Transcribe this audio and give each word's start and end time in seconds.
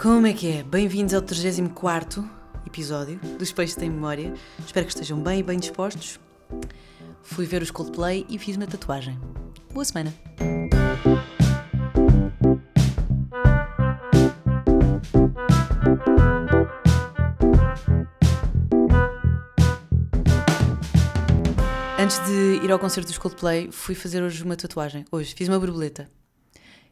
Como 0.00 0.28
é 0.28 0.32
que 0.32 0.46
é? 0.46 0.62
Bem-vindos 0.62 1.12
ao 1.12 1.20
34 1.20 2.24
episódio 2.64 3.18
dos 3.36 3.50
Peixes 3.50 3.74
Tem 3.74 3.90
Memória. 3.90 4.32
Espero 4.64 4.86
que 4.86 4.92
estejam 4.92 5.20
bem 5.20 5.40
e 5.40 5.42
bem 5.42 5.58
dispostos. 5.58 6.20
Fui 7.20 7.44
ver 7.46 7.62
os 7.62 7.72
Coldplay 7.72 8.24
e 8.28 8.38
fiz 8.38 8.56
uma 8.56 8.68
tatuagem. 8.68 9.18
Boa 9.74 9.84
semana! 9.84 10.14
Antes 21.98 22.24
de 22.24 22.64
ir 22.64 22.70
ao 22.70 22.78
concerto 22.78 23.08
dos 23.08 23.18
Coldplay, 23.18 23.72
fui 23.72 23.96
fazer 23.96 24.22
hoje 24.22 24.44
uma 24.44 24.54
tatuagem. 24.54 25.04
Hoje 25.10 25.34
fiz 25.34 25.48
uma 25.48 25.58
borboleta. 25.58 26.08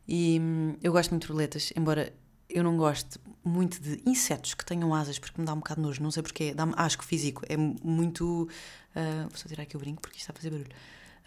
E 0.09 0.41
hum, 0.41 0.75
eu 0.83 0.91
gosto 0.91 1.11
muito 1.11 1.23
de 1.23 1.29
borboletas, 1.29 1.73
embora 1.77 2.13
eu 2.57 2.65
não 2.65 2.77
gosto 2.77 3.21
muito 3.45 3.81
de 3.83 4.01
insetos 4.07 4.55
que 4.55 4.65
tenham 4.65 4.95
asas, 4.95 5.19
porque 5.19 5.39
me 5.39 5.47
dá 5.47 5.53
um 5.53 5.59
bocado 5.59 5.81
nojo, 5.83 6.03
não 6.03 6.11
sei 6.11 6.23
porquê, 6.23 6.55
dá-me 6.55 6.73
asco 6.77 7.05
físico, 7.05 7.43
é 7.49 7.57
muito. 7.57 8.49
Uh, 8.95 9.29
vou 9.29 9.37
só 9.37 9.47
tirar 9.47 9.65
aqui 9.65 9.77
o 9.77 9.79
brinco 9.79 10.01
porque 10.01 10.17
isto 10.17 10.31
está 10.31 10.33
a 10.33 10.37
fazer 10.37 10.51
barulho. 10.51 10.71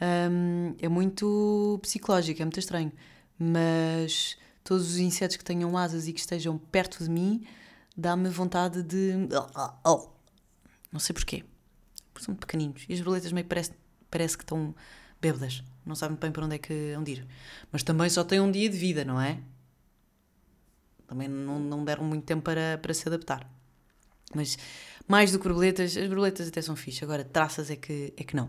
Um, 0.02 0.76
é 0.80 0.90
muito 0.90 1.78
psicológico, 1.84 2.42
é 2.42 2.46
muito 2.46 2.60
estranho, 2.60 2.92
mas 3.38 4.38
todos 4.64 4.90
os 4.90 4.98
insetos 4.98 5.38
que 5.38 5.44
tenham 5.44 5.78
asas 5.78 6.08
e 6.08 6.14
que 6.14 6.20
estejam 6.20 6.58
perto 6.58 7.04
de 7.04 7.10
mim 7.12 7.46
dá-me 7.96 8.28
vontade 8.28 8.82
de. 8.82 9.14
Não 10.92 11.00
sei 11.00 11.14
porquê, 11.14 11.46
porque 12.12 12.26
são 12.26 12.34
muito 12.34 12.48
pequeninos 12.48 12.86
e 12.90 12.94
as 12.94 13.00
borboletas 13.02 13.32
meio 13.32 13.46
parece, 13.46 13.72
parece 14.10 14.36
que 14.36 14.44
estão 14.44 14.74
bêbadas, 15.22 15.64
não 15.86 15.94
sabem 15.94 16.18
bem 16.20 16.32
para 16.32 16.44
onde 16.44 16.56
é 16.56 16.58
que 16.58 16.94
vão 16.96 17.04
ir. 17.06 17.28
Mas 17.72 17.84
também 17.84 18.10
só 18.10 18.24
têm 18.24 18.40
um 18.40 18.50
dia 18.50 18.68
de 18.68 18.78
vida, 18.78 19.06
não 19.06 19.22
é? 19.22 19.38
Também 21.10 21.28
não, 21.28 21.60
não 21.60 21.84
deram 21.84 22.04
muito 22.04 22.24
tempo 22.24 22.44
para, 22.44 22.78
para 22.78 22.94
se 22.94 23.08
adaptar. 23.08 23.52
Mas 24.34 24.58
mais 25.08 25.32
do 25.32 25.40
que 25.40 25.48
borboletas, 25.48 25.98
as 25.98 26.08
borboletas 26.08 26.48
até 26.48 26.62
são 26.62 26.76
fixe, 26.76 27.04
agora 27.04 27.24
traças 27.24 27.72
é 27.72 27.76
que, 27.76 28.14
é 28.16 28.24
que 28.24 28.36
não. 28.36 28.48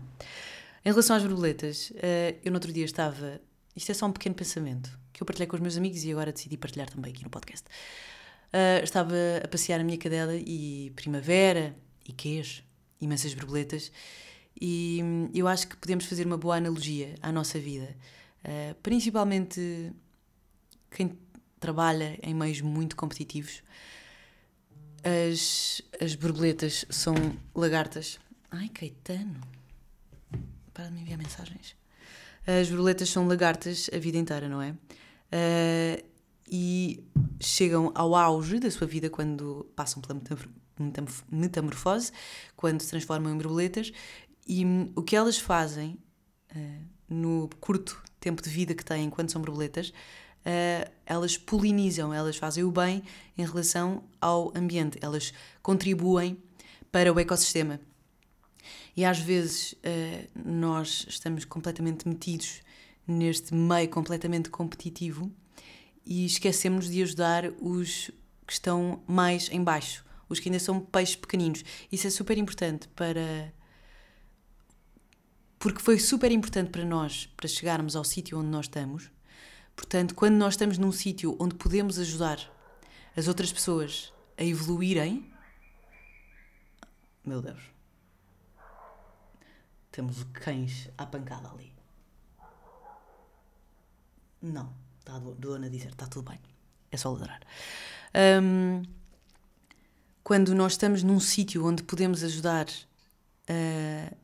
Em 0.85 0.89
relação 0.89 1.15
às 1.15 1.23
borboletas, 1.23 1.91
eh, 1.95 2.35
eu 2.43 2.51
no 2.51 2.57
outro 2.57 2.71
dia 2.71 2.85
estava. 2.85 3.41
Isto 3.75 3.91
é 3.91 3.95
só 3.95 4.05
um 4.05 4.11
pequeno 4.11 4.35
pensamento 4.35 4.97
que 5.11 5.23
eu 5.23 5.25
partilhei 5.25 5.47
com 5.47 5.55
os 5.55 5.61
meus 5.61 5.75
amigos 5.75 6.03
e 6.03 6.11
agora 6.11 6.31
decidi 6.31 6.55
partilhar 6.55 6.87
também 6.87 7.11
aqui 7.11 7.23
no 7.23 7.31
podcast. 7.31 7.65
Eh, 8.53 8.81
estava 8.83 9.15
a 9.43 9.47
passear 9.47 9.79
a 9.79 9.83
minha 9.83 9.97
cadela 9.97 10.35
e 10.35 10.91
primavera 10.95 11.75
e 12.07 12.13
queijo, 12.13 12.63
imensas 12.99 13.33
borboletas, 13.33 13.91
e 14.59 14.99
eu 15.33 15.47
acho 15.47 15.67
que 15.67 15.75
podemos 15.77 16.05
fazer 16.05 16.27
uma 16.27 16.37
boa 16.37 16.57
analogia 16.57 17.15
à 17.21 17.31
nossa 17.31 17.57
vida. 17.59 17.95
Uh, 18.43 18.75
principalmente 18.81 19.93
quem 20.89 21.17
trabalha 21.61 22.19
em 22.23 22.33
meios 22.33 22.59
muito 22.59 22.95
competitivos. 22.95 23.63
As, 25.03 25.81
as 26.01 26.15
borboletas 26.15 26.85
são 26.89 27.15
lagartas. 27.55 28.19
Ai, 28.49 28.67
Caetano, 28.69 29.39
para 30.73 30.87
de 30.87 30.93
me 30.93 31.01
enviar 31.01 31.17
mensagens. 31.17 31.75
As 32.45 32.67
borboletas 32.67 33.09
são 33.09 33.27
lagartas 33.27 33.89
a 33.93 33.99
vida 33.99 34.17
inteira, 34.17 34.49
não 34.49 34.61
é? 34.61 34.71
Uh, 34.71 36.03
e 36.49 37.03
chegam 37.39 37.91
ao 37.95 38.15
auge 38.15 38.59
da 38.59 38.69
sua 38.69 38.87
vida 38.87 39.09
quando 39.09 39.71
passam 39.75 40.01
pela 40.01 40.19
metamorfose, 41.31 42.11
quando 42.57 42.81
se 42.81 42.89
transformam 42.89 43.31
em 43.31 43.37
borboletas. 43.37 43.91
E 44.47 44.65
o 44.95 45.03
que 45.03 45.15
elas 45.15 45.37
fazem 45.37 45.99
uh, 46.55 46.85
no 47.07 47.49
curto 47.59 48.03
tempo 48.19 48.41
de 48.41 48.49
vida 48.49 48.73
que 48.73 48.83
têm 48.83 49.11
quando 49.11 49.29
são 49.29 49.41
borboletas 49.41 49.93
uh, 50.45 50.91
elas 51.05 51.37
polinizam, 51.37 52.13
elas 52.13 52.37
fazem 52.37 52.63
o 52.63 52.71
bem 52.71 53.03
em 53.37 53.45
relação 53.45 54.03
ao 54.19 54.51
ambiente, 54.55 54.97
elas 55.01 55.33
contribuem 55.61 56.37
para 56.91 57.11
o 57.11 57.19
ecossistema. 57.19 57.79
E 58.95 59.05
às 59.05 59.19
vezes 59.19 59.73
uh, 59.73 60.27
nós 60.35 61.05
estamos 61.07 61.45
completamente 61.45 62.07
metidos 62.07 62.61
neste 63.07 63.53
meio 63.53 63.89
completamente 63.89 64.49
competitivo 64.49 65.31
e 66.05 66.25
esquecemos 66.25 66.89
de 66.89 67.01
ajudar 67.01 67.51
os 67.59 68.11
que 68.45 68.53
estão 68.53 69.01
mais 69.07 69.49
em 69.49 69.63
baixo, 69.63 70.03
os 70.27 70.39
que 70.39 70.49
ainda 70.49 70.59
são 70.59 70.79
peixes 70.79 71.15
pequeninos. 71.15 71.63
Isso 71.91 72.07
é 72.07 72.09
super 72.09 72.37
importante 72.37 72.87
para 72.89 73.53
porque 75.57 75.79
foi 75.79 75.99
super 75.99 76.31
importante 76.31 76.71
para 76.71 76.83
nós 76.83 77.29
para 77.37 77.47
chegarmos 77.47 77.95
ao 77.95 78.03
sítio 78.03 78.39
onde 78.39 78.49
nós 78.49 78.65
estamos 78.65 79.11
Portanto, 79.81 80.13
quando 80.13 80.35
nós 80.35 80.53
estamos 80.53 80.77
num 80.77 80.91
sítio 80.91 81.35
onde 81.39 81.55
podemos 81.55 81.97
ajudar 81.97 82.39
as 83.17 83.27
outras 83.27 83.51
pessoas 83.51 84.13
a 84.37 84.43
evoluírem, 84.43 85.33
meu 87.25 87.41
Deus, 87.41 87.59
temos 89.91 90.23
cães 90.33 90.87
à 90.95 91.05
pancada 91.05 91.49
ali. 91.49 91.73
Não, 94.39 94.71
está 94.99 95.15
a 95.15 95.19
dona 95.19 95.67
dizer, 95.67 95.89
está 95.89 96.05
tudo 96.05 96.29
bem, 96.29 96.39
é 96.91 96.95
só 96.95 97.11
ladrar. 97.11 97.41
Um, 98.43 98.83
quando 100.23 100.53
nós 100.53 100.73
estamos 100.73 101.01
num 101.01 101.19
sítio 101.19 101.65
onde 101.65 101.81
podemos 101.81 102.23
ajudar 102.23 102.67
uh, 102.67 104.17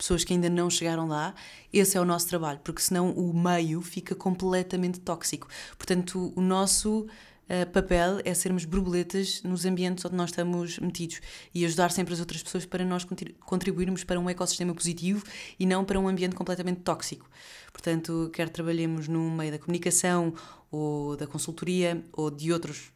pessoas 0.00 0.24
que 0.24 0.32
ainda 0.32 0.48
não 0.48 0.70
chegaram 0.70 1.06
lá, 1.06 1.34
esse 1.70 1.96
é 1.96 2.00
o 2.00 2.06
nosso 2.06 2.26
trabalho, 2.26 2.58
porque 2.64 2.80
senão 2.80 3.10
o 3.10 3.34
meio 3.38 3.82
fica 3.82 4.14
completamente 4.14 4.98
tóxico. 4.98 5.46
Portanto, 5.76 6.32
o 6.34 6.40
nosso 6.40 7.00
uh, 7.02 7.70
papel 7.70 8.18
é 8.24 8.32
sermos 8.32 8.64
borboletas 8.64 9.42
nos 9.42 9.66
ambientes 9.66 10.02
onde 10.06 10.16
nós 10.16 10.30
estamos 10.30 10.78
metidos 10.78 11.20
e 11.54 11.66
ajudar 11.66 11.90
sempre 11.90 12.14
as 12.14 12.20
outras 12.20 12.42
pessoas 12.42 12.64
para 12.64 12.82
nós 12.82 13.06
contribuirmos 13.40 14.02
para 14.02 14.18
um 14.18 14.30
ecossistema 14.30 14.74
positivo 14.74 15.22
e 15.58 15.66
não 15.66 15.84
para 15.84 16.00
um 16.00 16.08
ambiente 16.08 16.34
completamente 16.34 16.80
tóxico. 16.80 17.28
Portanto, 17.70 18.30
quer 18.32 18.48
trabalhemos 18.48 19.06
no 19.06 19.30
meio 19.30 19.52
da 19.52 19.58
comunicação 19.58 20.32
ou 20.70 21.14
da 21.14 21.26
consultoria 21.26 22.02
ou 22.12 22.30
de 22.30 22.50
outros 22.50 22.90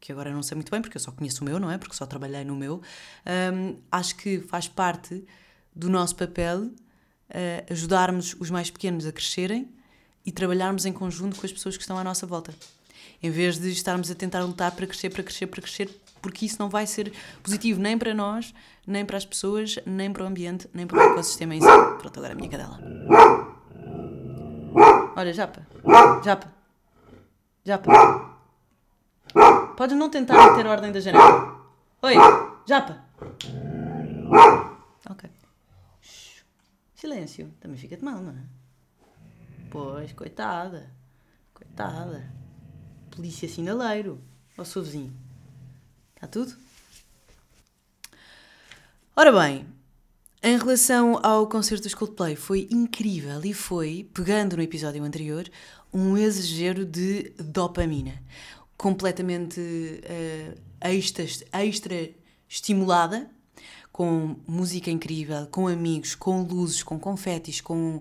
que 0.00 0.12
agora 0.12 0.32
não 0.32 0.42
sei 0.42 0.54
muito 0.54 0.70
bem 0.70 0.80
porque 0.80 0.96
eu 0.96 1.00
só 1.00 1.10
conheço 1.10 1.42
o 1.42 1.44
meu, 1.44 1.58
não 1.58 1.70
é? 1.70 1.78
Porque 1.78 1.94
só 1.94 2.06
trabalhei 2.06 2.44
no 2.44 2.56
meu. 2.56 2.80
Um, 3.52 3.76
acho 3.90 4.16
que 4.16 4.40
faz 4.40 4.68
parte 4.68 5.24
do 5.78 5.88
nosso 5.88 6.16
papel 6.16 6.62
uh, 6.62 6.72
ajudarmos 7.70 8.34
os 8.40 8.50
mais 8.50 8.68
pequenos 8.68 9.06
a 9.06 9.12
crescerem 9.12 9.72
e 10.26 10.32
trabalharmos 10.32 10.84
em 10.84 10.92
conjunto 10.92 11.38
com 11.38 11.46
as 11.46 11.52
pessoas 11.52 11.76
que 11.76 11.82
estão 11.82 11.96
à 11.96 12.02
nossa 12.02 12.26
volta. 12.26 12.52
Em 13.22 13.30
vez 13.30 13.58
de 13.58 13.70
estarmos 13.70 14.10
a 14.10 14.14
tentar 14.14 14.42
lutar 14.42 14.72
para 14.72 14.86
crescer, 14.86 15.10
para 15.10 15.22
crescer, 15.22 15.46
para 15.46 15.62
crescer, 15.62 15.88
porque 16.20 16.44
isso 16.44 16.56
não 16.58 16.68
vai 16.68 16.84
ser 16.84 17.12
positivo 17.42 17.80
nem 17.80 17.96
para 17.96 18.12
nós, 18.12 18.52
nem 18.84 19.04
para 19.04 19.16
as 19.16 19.24
pessoas, 19.24 19.78
nem 19.86 20.12
para 20.12 20.24
o 20.24 20.26
ambiente, 20.26 20.68
nem 20.74 20.84
para 20.84 20.98
o 20.98 21.12
ecossistema 21.12 21.54
em 21.54 21.60
si. 21.60 21.66
Pronto, 21.66 22.18
agora 22.18 22.32
a 22.32 22.36
minha 22.36 22.48
cadela. 22.48 22.80
Olha, 25.16 25.32
Japa. 25.32 25.66
Japa. 26.24 26.52
Japa. 27.64 28.28
Podes 29.76 29.96
não 29.96 30.10
tentar 30.10 30.50
meter 30.50 30.66
ordem 30.66 30.90
da 30.90 31.00
janela. 31.00 31.56
Oi, 32.02 32.14
Japa. 32.66 33.04
Ok. 35.10 35.30
Silêncio. 36.98 37.54
Também 37.60 37.78
fica 37.78 37.96
de 37.96 38.04
mal, 38.04 38.20
não 38.20 38.32
é? 38.32 38.44
Pois, 39.70 40.12
coitada. 40.12 40.90
Coitada. 41.54 42.28
Polícia 43.08 43.48
sinaleiro. 43.48 44.20
Ó 44.56 44.64
seu 44.64 44.82
vizinho. 44.82 45.16
Está 46.16 46.26
tudo? 46.26 46.56
Ora 49.14 49.30
bem, 49.30 49.64
em 50.42 50.58
relação 50.58 51.24
ao 51.24 51.46
concerto 51.48 51.84
dos 51.84 51.94
Coldplay, 51.94 52.34
foi 52.34 52.68
incrível 52.68 53.40
e 53.44 53.54
foi, 53.54 54.10
pegando 54.12 54.56
no 54.56 54.62
episódio 54.62 55.02
anterior, 55.04 55.48
um 55.92 56.16
exagero 56.18 56.84
de 56.84 57.30
dopamina. 57.38 58.20
Completamente 58.76 59.60
uh, 59.60 60.60
extra, 60.80 61.24
extra 61.52 62.10
estimulada 62.48 63.30
com 63.98 64.36
música 64.46 64.92
incrível, 64.92 65.48
com 65.48 65.66
amigos, 65.66 66.14
com 66.14 66.42
luzes, 66.42 66.84
com 66.84 67.00
confetes, 67.00 67.60
com 67.60 68.00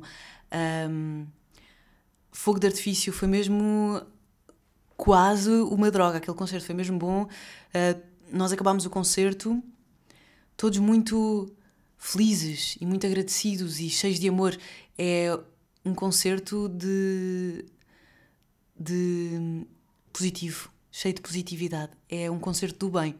um, 0.87 1.25
fogo 2.31 2.59
de 2.59 2.67
artifício. 2.67 3.11
Foi 3.11 3.27
mesmo 3.27 3.99
quase 4.95 5.49
uma 5.49 5.89
droga. 5.89 6.19
Aquele 6.19 6.37
concerto 6.37 6.67
foi 6.67 6.75
mesmo 6.75 6.99
bom. 6.99 7.23
Uh, 7.23 7.99
nós 8.31 8.51
acabámos 8.51 8.85
o 8.85 8.91
concerto 8.91 9.59
todos 10.55 10.77
muito 10.77 11.51
felizes 11.97 12.77
e 12.79 12.85
muito 12.85 13.07
agradecidos 13.07 13.79
e 13.79 13.89
cheios 13.89 14.19
de 14.19 14.29
amor. 14.29 14.55
É 14.99 15.35
um 15.83 15.95
concerto 15.95 16.69
de, 16.69 17.65
de 18.79 19.65
positivo 20.13 20.71
cheio 20.97 21.13
de 21.13 21.21
positividade. 21.21 21.91
É 22.09 22.29
um 22.31 22.39
concerto 22.39 22.87
do 22.87 22.99
bem. 22.99 23.15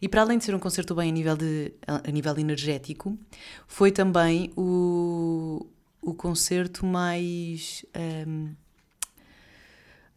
E 0.00 0.08
para 0.08 0.22
além 0.22 0.38
de 0.38 0.44
ser 0.44 0.54
um 0.54 0.58
concerto 0.58 0.94
do 0.94 0.98
bem 0.98 1.10
a 1.10 1.12
nível, 1.12 1.36
de, 1.36 1.74
a 1.86 2.10
nível 2.10 2.38
energético, 2.38 3.18
foi 3.66 3.92
também 3.92 4.50
o, 4.56 5.66
o 6.00 6.14
concerto 6.14 6.86
mais. 6.86 7.84
Um, 8.26 8.54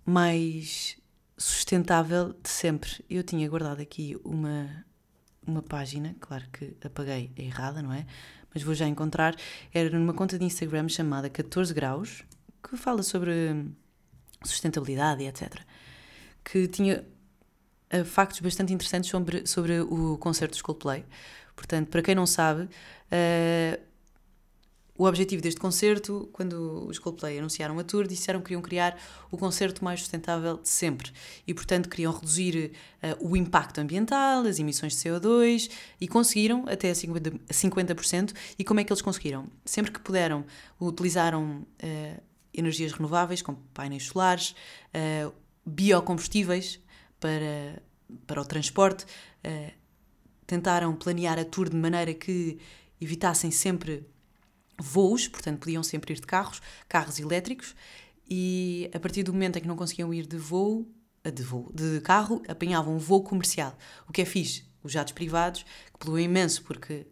mais 0.06 0.98
sustentável 1.38 2.34
de 2.42 2.50
sempre. 2.50 3.04
Eu 3.10 3.24
tinha 3.24 3.48
guardado 3.50 3.82
aqui 3.82 4.18
uma, 4.24 4.86
uma 5.46 5.62
página, 5.62 6.16
claro 6.20 6.46
que 6.52 6.76
apaguei 6.84 7.32
errada, 7.36 7.82
não 7.82 7.92
é? 7.92 8.06
Mas 8.54 8.64
vou 8.64 8.74
já 8.74 8.88
encontrar. 8.88 9.36
Era 9.74 9.90
numa 10.00 10.14
conta 10.14 10.40
de 10.40 10.46
Instagram 10.46 10.88
chamada 10.88 11.30
14 11.30 11.74
Graus, 11.74 12.24
que 12.64 12.78
fala 12.78 13.04
sobre 13.04 13.66
sustentabilidade 14.44 15.24
e 15.24 15.28
etc. 15.28 15.62
Que 16.44 16.68
tinha 16.68 17.06
uh, 17.94 18.06
factos 18.06 18.40
bastante 18.40 18.74
interessantes 18.74 19.10
sobre, 19.10 19.46
sobre 19.46 19.82
o 19.82 20.18
concerto 20.18 20.54
dos 20.54 20.62
Coldplay. 20.62 21.06
Portanto, 21.56 21.90
para 21.90 22.02
quem 22.02 22.16
não 22.16 22.26
sabe, 22.26 22.64
uh, 22.64 23.92
o 25.02 25.06
objetivo 25.06 25.42
deste 25.42 25.60
concerto, 25.60 26.30
quando 26.32 26.86
os 26.88 27.00
Coldplay 27.00 27.40
anunciaram 27.40 27.80
a 27.80 27.84
tour, 27.84 28.06
disseram 28.06 28.40
que 28.40 28.46
queriam 28.46 28.62
criar 28.62 28.96
o 29.32 29.38
concerto 29.38 29.84
mais 29.84 30.00
sustentável 30.00 30.58
de 30.58 30.70
sempre 30.70 31.12
e, 31.48 31.56
portanto, 31.56 31.90
queriam 31.90 32.14
reduzir 32.14 32.72
uh, 33.02 33.28
o 33.28 33.36
impacto 33.36 33.80
ambiental, 33.80 34.46
as 34.46 34.60
emissões 34.60 34.96
de 34.96 35.00
CO2 35.00 35.72
e 36.00 36.08
conseguiram 36.08 36.66
até 36.68 36.92
a 36.92 36.94
50%, 36.94 37.40
50%. 37.50 38.36
E 38.60 38.64
como 38.64 38.80
é 38.80 38.84
que 38.84 38.94
eles 38.94 39.02
conseguiram? 39.02 39.48
Sempre 39.66 39.92
que 39.92 40.00
puderam, 40.00 40.46
utilizaram 40.80 41.66
uh, 41.84 42.22
energias 42.54 42.92
renováveis, 42.92 43.42
como 43.42 43.58
painéis 43.74 44.06
solares, 44.06 44.54
uh, 44.94 45.34
biocombustíveis 45.66 46.80
para, 47.20 47.82
para 48.26 48.42
o 48.42 48.46
transporte, 48.46 49.06
tentaram 50.46 50.96
planear 50.96 51.40
a 51.40 51.46
tour 51.46 51.70
de 51.70 51.76
maneira 51.76 52.14
que 52.14 52.60
evitassem 53.00 53.52
sempre 53.52 54.06
voos, 54.78 55.28
portanto 55.28 55.60
podiam 55.60 55.84
sempre 55.84 56.14
ir 56.14 56.20
de 56.20 56.28
carros, 56.28 56.62
carros 56.90 57.20
elétricos, 57.20 57.76
e 58.30 58.90
a 58.94 59.00
partir 59.00 59.24
do 59.24 59.34
momento 59.34 59.58
em 59.58 59.62
que 59.62 59.68
não 59.68 59.76
conseguiam 59.76 60.14
ir 60.14 60.26
de 60.26 60.38
voo, 60.38 60.90
eh, 61.24 61.32
de 61.32 61.44
voo, 61.44 61.72
de 61.74 62.02
carro, 62.02 62.42
apanhavam 62.48 62.96
um 62.96 62.98
voo 62.98 63.24
comercial. 63.24 63.78
O 64.08 64.12
que 64.12 64.22
é 64.22 64.26
fixe, 64.26 64.66
os 64.84 64.92
jatos 64.92 65.14
privados, 65.14 65.64
que 65.64 66.00
poluem 66.00 66.26
imenso 66.26 66.64
porque 66.64 67.06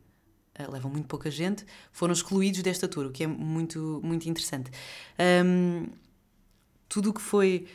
uh, 0.59 0.71
levam 0.71 0.89
muito 0.89 1.07
pouca 1.07 1.29
gente, 1.29 1.65
foram 1.91 2.13
excluídos 2.13 2.61
desta 2.61 2.87
tour, 2.87 3.07
o 3.07 3.11
que 3.11 3.23
é 3.23 3.27
muito, 3.27 3.99
muito 4.03 4.27
interessante. 4.29 4.71
Um, 5.45 5.87
tudo 6.87 7.09
o 7.11 7.13
que 7.13 7.21
foi 7.21 7.67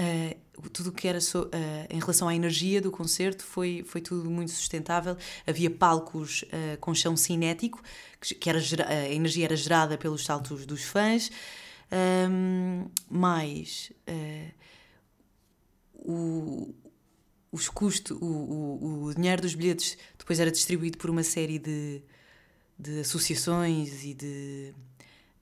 uh, 0.00 0.68
tudo 0.70 0.90
o 0.90 0.92
que 0.92 1.06
era 1.06 1.20
so, 1.20 1.42
uh, 1.42 1.50
em 1.88 1.98
relação 1.98 2.28
à 2.28 2.34
energia 2.34 2.80
do 2.80 2.90
concerto 2.90 3.44
foi, 3.44 3.84
foi 3.86 4.00
tudo 4.00 4.30
muito 4.30 4.50
sustentável. 4.50 5.16
Havia 5.46 5.70
palcos 5.70 6.42
uh, 6.42 6.78
com 6.80 6.94
chão 6.94 7.16
cinético, 7.16 7.82
que, 8.20 8.48
era, 8.48 8.58
a 8.88 9.08
energia 9.08 9.44
era 9.44 9.56
gerada 9.56 9.98
pelos 9.98 10.24
saltos 10.24 10.64
dos 10.66 10.82
fãs. 10.82 11.30
Um, 11.92 12.88
o, 16.02 16.74
os 17.52 17.68
custos, 17.68 18.16
o, 18.20 18.24
o, 18.24 19.04
o, 19.04 19.14
dinheiro 19.14 19.42
dos 19.42 19.54
bilhetes 19.54 19.98
depois 20.18 20.38
era 20.40 20.50
distribuído 20.50 20.98
por 20.98 21.10
uma 21.10 21.22
série 21.22 21.58
de, 21.58 22.02
de 22.78 23.00
associações 23.00 24.04
e 24.04 24.14
de 24.14 24.68
eh, 24.68 24.74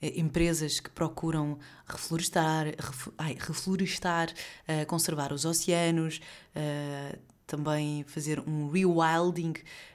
empresas 0.00 0.79
que 0.81 0.91
procuram 0.91 1.59
reflorestar, 1.87 2.67
ref, 2.67 3.09
ai, 3.19 3.37
reflorestar 3.39 4.31
uh, 4.31 4.87
conservar 4.87 5.33
os 5.33 5.45
oceanos, 5.45 6.21
uh, 6.55 7.19
também 7.47 8.05
fazer 8.05 8.41
um 8.41 8.69
rewilding 8.71 9.55
um, 9.55 9.55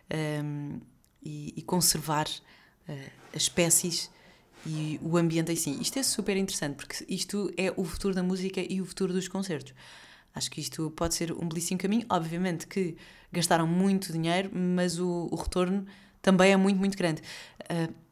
ehm, 0.10 0.80
e, 1.24 1.54
e, 1.56 1.62
conservar 1.62 2.26
uh, 2.28 3.12
as 3.34 3.44
espécies 3.44 4.10
e 4.66 5.00
o 5.04 5.18
ambiente 5.18 5.52
em 5.52 5.56
si. 5.56 5.70
Isto 5.80 6.00
é 6.00 6.04
super 6.04 6.36
interessante 6.36 6.76
porque 6.76 7.06
isto 7.08 7.54
é 7.56 7.72
o 7.78 7.86
futuro 7.86 8.16
da 8.16 8.24
música 8.24 8.60
e 8.60 8.82
o 8.82 8.86
futuro 8.86 9.14
dos 9.14 9.28
concertos. 9.28 9.74
Acho 10.34 10.50
que 10.50 10.60
isto 10.60 10.90
pode 10.92 11.14
ser 11.14 11.32
um 11.32 11.48
belíssimo 11.48 11.80
caminho. 11.80 12.06
Obviamente 12.10 12.66
que 12.66 12.98
gastaram 13.32 13.68
muito 13.68 14.12
dinheiro, 14.12 14.50
mas 14.52 15.00
o, 15.00 15.30
o 15.32 15.36
retorno 15.36 15.86
também 16.24 16.52
é 16.52 16.58
muito, 16.58 16.80
muito 16.80 16.98
grande. 16.98 17.22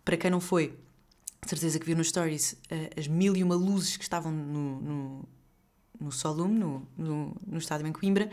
para 0.05 0.17
quem 0.17 0.29
não 0.29 0.39
foi, 0.39 0.77
certeza 1.49 1.79
que 1.79 1.85
viu 1.85 1.95
nos 1.95 2.09
stories 2.09 2.53
uh, 2.53 2.99
as 2.99 3.07
mil 3.07 3.35
e 3.35 3.43
uma 3.43 3.55
luzes 3.55 3.97
que 3.97 4.03
estavam 4.03 4.31
no, 4.31 4.81
no, 4.81 5.29
no 5.99 6.11
Solum, 6.11 6.47
no, 6.47 6.87
no, 6.97 7.35
no 7.45 7.57
estádio 7.57 7.87
em 7.87 7.91
Coimbra, 7.91 8.29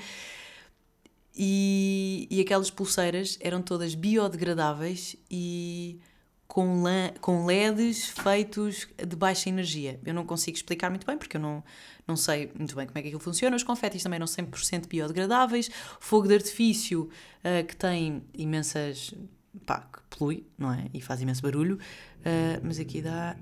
e, 1.34 2.26
e 2.30 2.40
aquelas 2.40 2.70
pulseiras 2.70 3.38
eram 3.40 3.62
todas 3.62 3.94
biodegradáveis 3.94 5.16
e 5.30 6.00
com, 6.48 6.82
com 7.20 7.46
LEDs 7.46 8.08
feitos 8.08 8.88
de 8.96 9.14
baixa 9.14 9.48
energia. 9.48 10.00
Eu 10.04 10.14
não 10.14 10.24
consigo 10.24 10.56
explicar 10.56 10.90
muito 10.90 11.06
bem, 11.06 11.16
porque 11.16 11.36
eu 11.36 11.40
não, 11.40 11.62
não 12.06 12.16
sei 12.16 12.50
muito 12.56 12.74
bem 12.74 12.86
como 12.86 12.98
é 12.98 13.02
que 13.02 13.08
aquilo 13.08 13.20
funciona. 13.20 13.54
Os 13.54 13.62
confetis 13.62 14.02
também 14.02 14.16
eram 14.16 14.26
100% 14.26 14.88
biodegradáveis. 14.88 15.70
Fogo 16.00 16.26
de 16.26 16.34
artifício, 16.34 17.08
uh, 17.44 17.64
que 17.64 17.76
tem 17.76 18.24
imensas 18.34 19.14
pá, 19.58 19.80
que 19.80 20.00
polui, 20.16 20.46
não 20.56 20.72
é? 20.72 20.86
E 20.92 21.00
faz 21.00 21.20
imenso 21.20 21.42
barulho. 21.42 21.76
Uh, 22.20 22.60
mas 22.62 22.78
aqui 22.78 23.02
dá. 23.02 23.36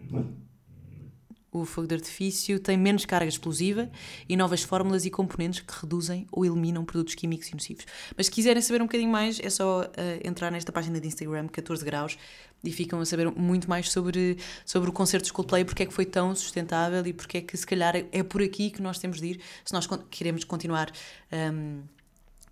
O 1.52 1.64
fogo 1.64 1.86
de 1.86 1.94
artifício 1.94 2.60
tem 2.60 2.76
menos 2.76 3.06
carga 3.06 3.28
explosiva 3.28 3.90
e 4.28 4.36
novas 4.36 4.62
fórmulas 4.62 5.06
e 5.06 5.10
componentes 5.10 5.60
que 5.60 5.72
reduzem 5.80 6.26
ou 6.30 6.44
eliminam 6.44 6.84
produtos 6.84 7.14
químicos 7.14 7.48
e 7.48 7.54
nocivos. 7.54 7.86
Mas 8.14 8.26
se 8.26 8.32
quiserem 8.32 8.60
saber 8.60 8.82
um 8.82 8.84
bocadinho 8.84 9.10
mais, 9.10 9.40
é 9.40 9.48
só 9.48 9.84
uh, 9.84 9.88
entrar 10.22 10.50
nesta 10.50 10.70
página 10.70 11.00
de 11.00 11.08
Instagram, 11.08 11.48
14 11.48 11.82
graus, 11.82 12.18
e 12.62 12.72
ficam 12.72 13.00
a 13.00 13.06
saber 13.06 13.30
muito 13.30 13.70
mais 13.70 13.90
sobre, 13.90 14.36
sobre 14.66 14.90
o 14.90 14.92
concerto 14.92 15.26
de 15.26 15.32
Coldplay, 15.32 15.64
porque 15.64 15.84
é 15.84 15.86
que 15.86 15.94
foi 15.94 16.04
tão 16.04 16.34
sustentável 16.34 17.06
e 17.06 17.12
porque 17.12 17.38
é 17.38 17.40
que 17.40 17.56
se 17.56 17.66
calhar 17.66 17.94
é 17.96 18.22
por 18.22 18.42
aqui 18.42 18.70
que 18.70 18.82
nós 18.82 18.98
temos 18.98 19.20
de 19.20 19.28
ir 19.28 19.40
se 19.64 19.72
nós 19.72 19.88
queremos 20.10 20.44
continuar 20.44 20.90
um, 21.32 21.82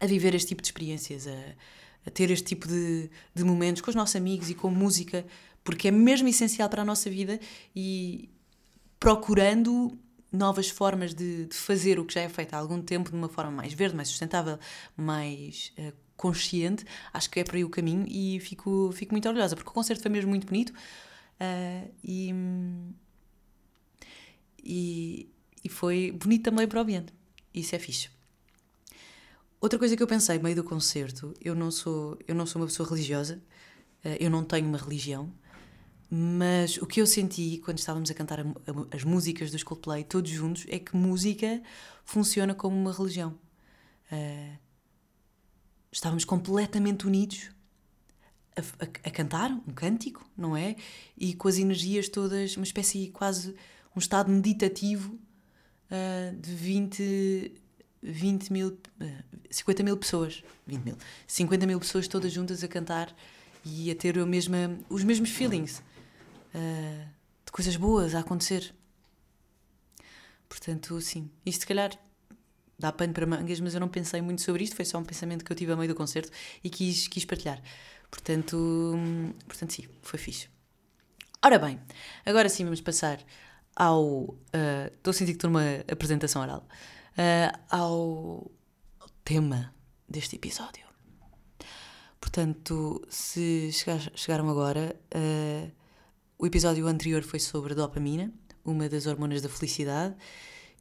a 0.00 0.06
viver 0.06 0.34
este 0.34 0.48
tipo 0.48 0.62
de 0.62 0.68
experiências. 0.68 1.26
A 2.06 2.10
ter 2.10 2.30
este 2.30 2.46
tipo 2.46 2.68
de, 2.68 3.10
de 3.34 3.44
momentos 3.44 3.80
com 3.82 3.90
os 3.90 3.94
nossos 3.94 4.16
amigos 4.16 4.50
e 4.50 4.54
com 4.54 4.70
música, 4.70 5.24
porque 5.62 5.88
é 5.88 5.90
mesmo 5.90 6.28
essencial 6.28 6.68
para 6.68 6.82
a 6.82 6.84
nossa 6.84 7.08
vida 7.08 7.40
e 7.74 8.28
procurando 9.00 9.98
novas 10.30 10.68
formas 10.68 11.14
de, 11.14 11.46
de 11.46 11.56
fazer 11.56 11.98
o 11.98 12.04
que 12.04 12.14
já 12.14 12.20
é 12.20 12.28
feito 12.28 12.54
há 12.54 12.58
algum 12.58 12.82
tempo 12.82 13.10
de 13.10 13.16
uma 13.16 13.28
forma 13.28 13.50
mais 13.50 13.72
verde, 13.72 13.96
mais 13.96 14.08
sustentável, 14.08 14.58
mais 14.96 15.72
uh, 15.78 15.92
consciente, 16.16 16.84
acho 17.12 17.30
que 17.30 17.40
é 17.40 17.44
por 17.44 17.54
aí 17.54 17.64
o 17.64 17.70
caminho 17.70 18.04
e 18.08 18.40
fico, 18.40 18.90
fico 18.92 19.12
muito 19.14 19.26
orgulhosa, 19.28 19.54
porque 19.56 19.70
o 19.70 19.72
concerto 19.72 20.02
foi 20.02 20.10
mesmo 20.10 20.30
muito 20.30 20.46
bonito 20.46 20.70
uh, 20.70 21.90
e, 22.02 22.34
e, 24.62 25.28
e 25.62 25.68
foi 25.68 26.12
bonito 26.12 26.44
também 26.44 26.66
para 26.66 26.78
o 26.78 26.82
ambiente. 26.82 27.12
Isso 27.52 27.74
é 27.74 27.78
fixe. 27.78 28.13
Outra 29.64 29.78
coisa 29.78 29.96
que 29.96 30.02
eu 30.02 30.06
pensei 30.06 30.38
meio 30.38 30.54
do 30.54 30.62
concerto, 30.62 31.32
eu 31.40 31.54
não 31.54 31.70
sou, 31.70 32.18
eu 32.28 32.34
não 32.34 32.44
sou 32.44 32.60
uma 32.60 32.66
pessoa 32.66 32.86
religiosa, 32.86 33.42
eh, 34.04 34.18
eu 34.20 34.28
não 34.28 34.44
tenho 34.44 34.68
uma 34.68 34.76
religião, 34.76 35.32
mas 36.10 36.76
o 36.76 36.86
que 36.86 37.00
eu 37.00 37.06
senti 37.06 37.62
quando 37.64 37.78
estávamos 37.78 38.10
a 38.10 38.14
cantar 38.14 38.44
as 38.94 39.04
músicas 39.04 39.50
dos 39.50 39.62
Coldplay 39.62 40.04
todos 40.04 40.30
juntos 40.30 40.66
é 40.68 40.78
que 40.78 40.94
música 40.94 41.62
funciona 42.04 42.54
como 42.54 42.76
uma 42.76 42.92
religião. 42.92 43.38
Eh, 44.12 44.58
estávamos 45.90 46.26
completamente 46.26 47.06
unidos 47.06 47.50
a, 48.54 48.60
a, 48.60 49.08
a, 49.08 49.10
cantar 49.10 49.50
um 49.50 49.72
cântico, 49.72 50.28
não 50.36 50.54
é? 50.54 50.76
E 51.16 51.32
com 51.32 51.48
as 51.48 51.56
energias 51.56 52.06
todas, 52.10 52.54
uma 52.58 52.64
espécie 52.64 53.08
quase 53.08 53.56
um 53.96 53.98
estado 53.98 54.30
meditativo 54.30 55.18
uh, 55.90 56.36
de 56.38 56.54
20 56.54 57.63
20 58.04 58.52
mil, 58.52 58.78
50 59.50 59.82
mil 59.82 59.96
pessoas, 59.96 60.44
20 60.66 60.82
mil, 60.82 60.96
50 61.26 61.66
mil 61.66 61.80
pessoas 61.80 62.06
todas 62.06 62.30
juntas 62.30 62.62
a 62.62 62.68
cantar 62.68 63.14
e 63.64 63.90
a 63.90 63.94
ter 63.94 64.14
mesma, 64.26 64.78
os 64.90 65.02
mesmos 65.02 65.30
feelings 65.30 65.82
uh, 66.54 67.08
de 67.46 67.50
coisas 67.50 67.76
boas 67.76 68.14
a 68.14 68.20
acontecer. 68.20 68.74
Portanto, 70.48 71.00
sim, 71.00 71.30
isto 71.46 71.60
se 71.62 71.66
calhar 71.66 71.98
dá 72.78 72.92
pano 72.92 73.14
para 73.14 73.26
mangas, 73.26 73.58
mas 73.60 73.72
eu 73.72 73.80
não 73.80 73.88
pensei 73.88 74.20
muito 74.20 74.42
sobre 74.42 74.64
isto, 74.64 74.76
foi 74.76 74.84
só 74.84 74.98
um 74.98 75.04
pensamento 75.04 75.42
que 75.42 75.50
eu 75.50 75.56
tive 75.56 75.72
a 75.72 75.76
meio 75.76 75.88
do 75.88 75.94
concerto 75.94 76.30
e 76.62 76.68
quis, 76.68 77.08
quis 77.08 77.24
partilhar. 77.24 77.62
Portanto, 78.10 78.94
portanto, 79.46 79.72
sim, 79.72 79.88
foi 80.02 80.18
fixe. 80.18 80.48
Ora 81.42 81.58
bem, 81.58 81.80
agora 82.26 82.48
sim 82.50 82.64
vamos 82.64 82.82
passar 82.82 83.18
ao. 83.74 84.04
Uh, 84.04 84.36
estou 84.92 85.10
a 85.10 85.14
sentir 85.14 85.32
que 85.32 85.38
estou 85.38 85.50
numa 85.50 85.80
apresentação 85.90 86.42
oral 86.42 86.68
uh, 87.18 87.58
ao, 87.70 88.50
tema 89.24 89.74
deste 90.08 90.36
episódio. 90.36 90.84
Portanto, 92.20 93.02
se 93.08 93.70
chegar, 93.72 94.00
chegaram 94.14 94.48
agora, 94.48 94.98
uh, 95.14 95.72
o 96.38 96.46
episódio 96.46 96.86
anterior 96.86 97.22
foi 97.22 97.38
sobre 97.38 97.74
dopamina, 97.74 98.32
uma 98.64 98.88
das 98.88 99.06
hormonas 99.06 99.42
da 99.42 99.48
felicidade, 99.48 100.14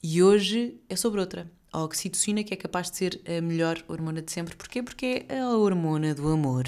e 0.02 0.22
hoje 0.22 0.82
é 0.90 0.96
sobre 0.96 1.20
outra, 1.20 1.50
a 1.72 1.84
oxitocina, 1.84 2.44
que 2.44 2.54
é 2.54 2.58
capaz 2.58 2.92
de 2.92 2.98
ser 2.98 3.22
a 3.26 3.42
melhor 3.42 3.84
hormona 3.88 4.22
de 4.22 4.32
sempre. 4.32 4.56
Porquê? 4.56 4.84
Porque 4.84 5.26
é 5.28 5.40
a 5.40 5.50
hormona 5.50 6.14
do 6.14 6.28
amor, 6.28 6.66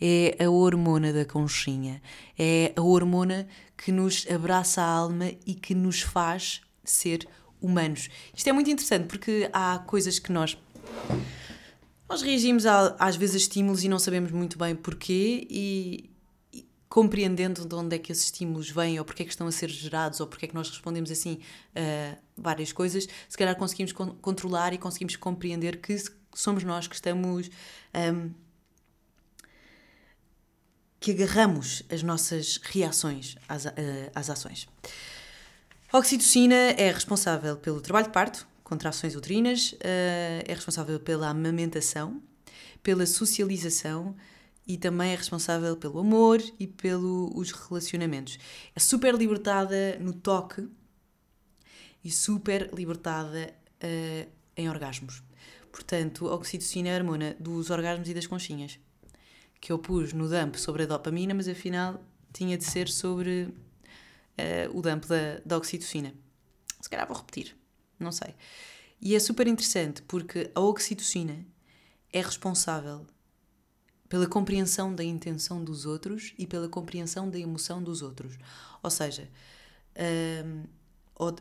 é 0.00 0.36
a 0.38 0.48
hormona 0.48 1.12
da 1.12 1.24
conchinha, 1.24 2.00
é 2.38 2.72
a 2.76 2.82
hormona 2.82 3.48
que 3.76 3.90
nos 3.90 4.26
abraça 4.30 4.82
a 4.82 4.86
alma 4.86 5.32
e 5.44 5.54
que 5.54 5.74
nos 5.74 6.02
faz 6.02 6.60
ser 6.84 7.26
humanos. 7.60 8.08
Isto 8.34 8.48
é 8.48 8.52
muito 8.52 8.70
interessante 8.70 9.06
porque 9.06 9.48
há 9.52 9.78
coisas 9.80 10.18
que 10.18 10.32
nós. 10.32 10.56
Nós 12.08 12.22
reagimos 12.22 12.66
a, 12.66 12.94
às 12.98 13.16
vezes 13.16 13.34
a 13.34 13.38
estímulos 13.38 13.82
e 13.82 13.88
não 13.88 13.98
sabemos 13.98 14.30
muito 14.30 14.56
bem 14.56 14.76
porquê, 14.76 15.46
e, 15.50 16.08
e, 16.52 16.64
compreendendo 16.88 17.66
de 17.66 17.74
onde 17.74 17.96
é 17.96 17.98
que 17.98 18.12
esses 18.12 18.26
estímulos 18.26 18.70
vêm, 18.70 18.98
ou 18.98 19.04
porque 19.04 19.22
é 19.22 19.26
que 19.26 19.32
estão 19.32 19.46
a 19.46 19.52
ser 19.52 19.68
gerados, 19.68 20.20
ou 20.20 20.26
porque 20.26 20.44
é 20.44 20.48
que 20.48 20.54
nós 20.54 20.70
respondemos 20.70 21.10
assim 21.10 21.40
a 21.74 22.16
várias 22.36 22.72
coisas, 22.72 23.08
se 23.28 23.36
calhar 23.36 23.56
conseguimos 23.56 23.92
con 23.92 24.10
controlar 24.20 24.72
e 24.72 24.78
conseguimos 24.78 25.16
compreender 25.16 25.80
que 25.80 25.96
somos 26.32 26.62
nós 26.62 26.86
que 26.86 26.94
estamos. 26.94 27.50
Um, 27.94 28.30
que 31.06 31.12
agarramos 31.12 31.84
as 31.88 32.02
nossas 32.02 32.58
reações 32.62 33.36
às, 33.48 33.66
às 34.14 34.28
ações. 34.28 34.66
A 35.92 35.98
oxitocina 35.98 36.54
é 36.54 36.90
responsável 36.90 37.56
pelo 37.56 37.80
trabalho 37.80 38.08
de 38.08 38.12
parto, 38.12 38.46
contrações 38.64 39.14
uterinas, 39.14 39.72
uh, 39.72 40.42
é 40.44 40.52
responsável 40.52 40.98
pela 40.98 41.28
amamentação, 41.28 42.20
pela 42.82 43.06
socialização 43.06 44.16
e 44.66 44.76
também 44.76 45.12
é 45.12 45.14
responsável 45.14 45.76
pelo 45.76 46.00
amor 46.00 46.42
e 46.58 46.66
pelos 46.66 47.52
relacionamentos. 47.52 48.36
É 48.74 48.80
super 48.80 49.14
libertada 49.14 49.96
no 50.00 50.12
toque 50.12 50.68
e 52.02 52.10
super 52.10 52.68
libertada 52.74 53.54
uh, 53.82 54.30
em 54.56 54.68
orgasmos. 54.68 55.22
Portanto, 55.70 56.26
a 56.28 56.34
oxitocina 56.34 56.88
é 56.88 56.94
a 56.94 56.96
hormona 56.96 57.36
dos 57.38 57.70
orgasmos 57.70 58.08
e 58.08 58.14
das 58.14 58.26
conchinhas 58.26 58.78
que 59.60 59.70
eu 59.70 59.78
pus 59.78 60.12
no 60.12 60.28
dump 60.28 60.56
sobre 60.56 60.82
a 60.82 60.86
dopamina, 60.86 61.32
mas 61.32 61.48
afinal 61.48 62.04
tinha 62.32 62.58
de 62.58 62.64
ser 62.64 62.88
sobre 62.88 63.54
uh, 64.38 64.76
o 64.76 64.82
dump 64.82 65.04
da, 65.06 65.40
da 65.44 65.56
oxitocina. 65.56 66.14
Se 66.80 66.88
calhar 66.88 67.06
vou 67.06 67.16
repetir, 67.16 67.56
não 67.98 68.12
sei. 68.12 68.34
E 69.00 69.14
é 69.14 69.18
super 69.18 69.46
interessante 69.46 70.02
porque 70.02 70.50
a 70.54 70.60
oxitocina 70.60 71.44
é 72.12 72.20
responsável 72.20 73.06
pela 74.08 74.26
compreensão 74.26 74.94
da 74.94 75.04
intenção 75.04 75.62
dos 75.62 75.84
outros 75.84 76.32
e 76.38 76.46
pela 76.46 76.68
compreensão 76.68 77.28
da 77.28 77.38
emoção 77.38 77.82
dos 77.82 78.02
outros. 78.02 78.36
Ou 78.82 78.90
seja, 78.90 79.28
ehm, 79.94 80.64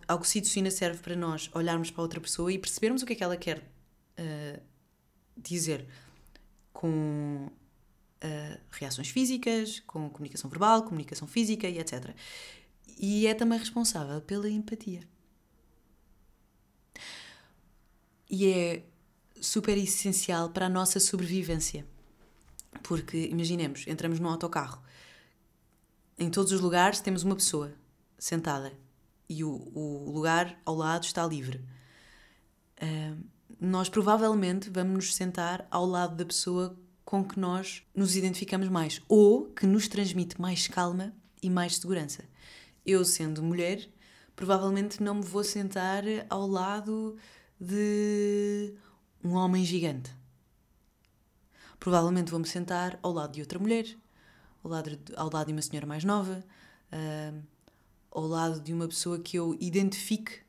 a 0.08 0.16
oxitocina 0.16 0.72
serve 0.72 1.00
para 1.02 1.16
nós 1.16 1.50
olharmos 1.54 1.92
para 1.92 2.02
outra 2.02 2.20
pessoa 2.20 2.52
e 2.52 2.58
percebermos 2.58 3.04
o 3.04 3.06
que 3.06 3.14
é 3.14 3.16
que 3.16 3.24
ela 3.24 3.38
quer 3.38 3.60
uh, 3.60 4.62
dizer 5.38 5.86
com 6.72 7.50
uh, 8.24 8.60
reações 8.72 9.10
físicas, 9.10 9.82
com 9.82 10.10
comunicação 10.10 10.50
verbal, 10.50 10.84
comunicação 10.84 11.28
física 11.28 11.68
e 11.68 11.78
etc. 11.78 12.16
E 12.98 13.28
é 13.28 13.34
também 13.34 13.60
responsável 13.60 14.22
pela 14.22 14.50
empatia. 14.50 15.02
E 18.30 18.48
é 18.48 18.84
super 19.40 19.78
essencial 19.78 20.50
para 20.50 20.66
a 20.66 20.70
nossa 20.70 21.00
sobrevivência. 21.00 21.86
Porque, 22.84 23.28
imaginemos, 23.28 23.86
entramos 23.88 24.20
num 24.20 24.30
autocarro, 24.30 24.82
em 26.18 26.30
todos 26.30 26.52
os 26.52 26.62
lugares 26.62 27.02
temos 27.02 27.24
uma 27.24 27.36
pessoa 27.36 27.74
sentada 28.18 28.72
e 29.28 29.44
o, 29.44 29.50
o 29.74 30.12
lugar 30.12 30.58
ao 30.66 30.76
lado 30.76 31.04
está 31.04 31.26
livre. 31.26 31.64
Uh, 32.82 33.22
nós 33.60 33.90
provavelmente 33.90 34.70
vamos 34.70 34.94
nos 34.94 35.16
sentar 35.16 35.68
ao 35.70 35.86
lado 35.86 36.16
da 36.16 36.26
pessoa 36.26 36.78
com 37.04 37.24
que 37.24 37.40
nós 37.40 37.84
nos 37.94 38.16
identificamos 38.16 38.70
mais 38.70 39.02
ou 39.08 39.46
que 39.46 39.66
nos 39.66 39.88
transmite 39.88 40.40
mais 40.40 40.68
calma 40.68 41.14
e 41.42 41.50
mais 41.50 41.78
segurança. 41.78 42.24
Eu, 42.86 43.04
sendo 43.04 43.42
mulher, 43.42 43.90
provavelmente 44.36 45.02
não 45.02 45.16
me 45.16 45.24
vou 45.24 45.44
sentar 45.44 46.04
ao 46.30 46.46
lado 46.46 47.18
de 47.60 48.76
um 49.24 49.34
homem 49.34 49.66
gigante. 49.66 50.12
Provavelmente 51.80 52.30
vou-me 52.30 52.48
sentar 52.48 53.00
ao 53.02 53.12
lado 53.12 53.34
de 53.34 53.42
outra 53.42 53.58
mulher, 53.58 53.86
ao 54.64 54.70
lado 54.70 54.96
de, 54.96 55.16
ao 55.16 55.32
lado 55.32 55.48
de 55.48 55.54
uma 55.54 55.62
senhora 55.62 55.88
mais 55.88 56.04
nova, 56.04 56.46
uh, 56.92 57.44
ao 58.12 58.28
lado 58.28 58.60
de 58.62 58.74
uma 58.74 58.88
pessoa 58.88 59.20
que 59.20 59.38
eu 59.38 59.58
identifique. 59.60 60.40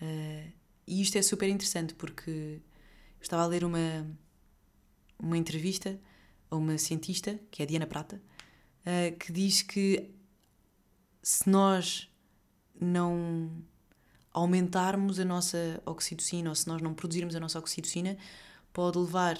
Uh, 0.00 0.52
e 0.86 1.00
isto 1.00 1.16
é 1.16 1.22
super 1.22 1.48
interessante 1.48 1.94
porque 1.94 2.60
eu 2.60 3.22
estava 3.22 3.44
a 3.44 3.46
ler 3.46 3.64
uma, 3.64 4.06
uma 5.18 5.38
entrevista 5.38 5.98
a 6.50 6.56
uma 6.56 6.76
cientista, 6.76 7.38
que 7.50 7.62
é 7.62 7.64
a 7.64 7.68
Diana 7.68 7.86
Prata, 7.86 8.20
uh, 8.86 9.16
que 9.16 9.32
diz 9.32 9.62
que 9.62 10.12
se 11.22 11.48
nós 11.48 12.10
não 12.80 13.50
aumentarmos 14.32 15.20
a 15.20 15.24
nossa 15.24 15.80
oxitocina 15.86 16.50
ou 16.50 16.56
se 16.56 16.66
nós 16.66 16.80
não 16.80 16.94
produzirmos 16.94 17.36
a 17.36 17.40
nossa 17.40 17.58
oxitocina, 17.58 18.16
pode 18.72 18.98
levar 18.98 19.38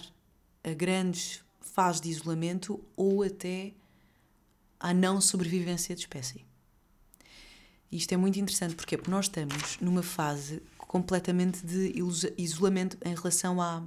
a 0.63 0.73
grandes 0.75 1.43
fases 1.61 2.01
de 2.01 2.11
isolamento 2.11 2.83
ou 2.97 3.23
até 3.23 3.73
à 4.79 4.93
não 4.93 5.21
sobrevivência 5.21 5.95
de 5.95 6.03
espécie. 6.03 6.45
Isto 7.91 8.13
é 8.13 8.17
muito 8.17 8.39
interessante 8.39 8.75
porque, 8.75 8.99
nós 9.09 9.27
estamos 9.27 9.79
numa 9.81 10.03
fase 10.03 10.63
completamente 10.79 11.65
de 11.65 11.93
isolamento 12.37 12.97
em 13.05 13.15
relação 13.15 13.61
à, 13.61 13.83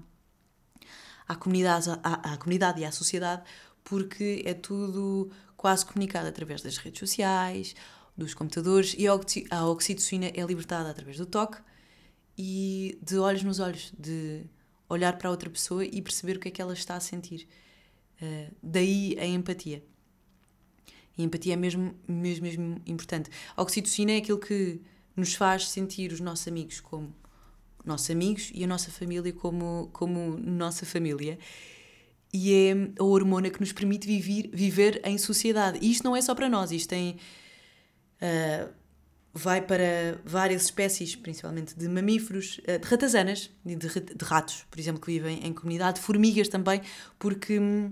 à 1.27 1.35
comunidade, 1.35 1.89
à, 2.03 2.33
à 2.33 2.37
comunidade 2.37 2.81
e 2.81 2.85
à 2.85 2.91
sociedade, 2.91 3.43
porque 3.83 4.43
é 4.45 4.53
tudo 4.53 5.31
quase 5.65 5.83
comunicado 5.83 6.27
através 6.27 6.61
das 6.61 6.77
redes 6.77 6.99
sociais, 6.99 7.75
dos 8.15 8.35
computadores, 8.35 8.95
e 8.99 9.07
a 9.07 9.65
oxitocina 9.65 10.27
é 10.27 10.45
libertada 10.45 10.91
através 10.91 11.17
do 11.17 11.25
toque 11.25 11.57
e 12.37 12.99
de 13.01 13.17
olhos 13.17 13.41
nos 13.41 13.59
olhos, 13.59 13.91
de 13.97 14.43
olhar 14.87 15.17
para 15.17 15.27
a 15.27 15.31
outra 15.31 15.49
pessoa 15.49 15.83
e 15.83 16.03
perceber 16.03 16.37
o 16.37 16.39
que 16.39 16.49
é 16.49 16.51
que 16.51 16.61
ela 16.61 16.73
está 16.73 16.95
a 16.95 16.99
sentir. 16.99 17.47
Uh, 18.21 18.55
daí 18.61 19.17
a 19.19 19.25
empatia. 19.25 19.83
E 21.17 21.23
a 21.23 21.25
empatia 21.25 21.53
é 21.53 21.57
mesmo, 21.57 21.95
mesmo, 22.07 22.43
mesmo 22.45 22.81
importante. 22.85 23.31
A 23.57 23.63
oxitocina 23.63 24.11
é 24.11 24.17
aquilo 24.17 24.37
que 24.37 24.79
nos 25.15 25.33
faz 25.33 25.67
sentir 25.69 26.11
os 26.11 26.19
nossos 26.19 26.47
amigos 26.47 26.79
como 26.79 27.11
nossos 27.83 28.11
amigos 28.11 28.51
e 28.53 28.63
a 28.63 28.67
nossa 28.67 28.91
família 28.91 29.33
como, 29.33 29.89
como 29.91 30.37
nossa 30.37 30.85
família. 30.85 31.39
E 32.33 32.53
é 32.53 32.73
a 32.99 33.03
hormona 33.03 33.49
que 33.49 33.59
nos 33.59 33.71
permite 33.71 34.05
viver, 34.07 34.49
viver 34.53 35.01
em 35.05 35.17
sociedade. 35.17 35.79
E 35.81 35.91
isto 35.91 36.03
não 36.03 36.15
é 36.15 36.21
só 36.21 36.35
para 36.35 36.49
nós, 36.49 36.71
isto 36.71 36.89
tem. 36.89 37.17
Uh, 38.21 38.73
vai 39.33 39.61
para 39.61 40.21
várias 40.23 40.63
espécies, 40.63 41.15
principalmente 41.15 41.77
de 41.77 41.87
mamíferos, 41.89 42.59
uh, 42.59 42.79
de 42.79 42.87
ratazanas, 42.87 43.49
de, 43.65 43.75
de, 43.75 44.25
ratos, 44.25 44.65
por 44.69 44.79
exemplo, 44.79 45.01
que 45.01 45.11
vivem 45.11 45.45
em 45.45 45.53
comunidade, 45.53 45.99
formigas 45.99 46.47
também, 46.47 46.81
porque 47.19 47.59
hum, 47.59 47.91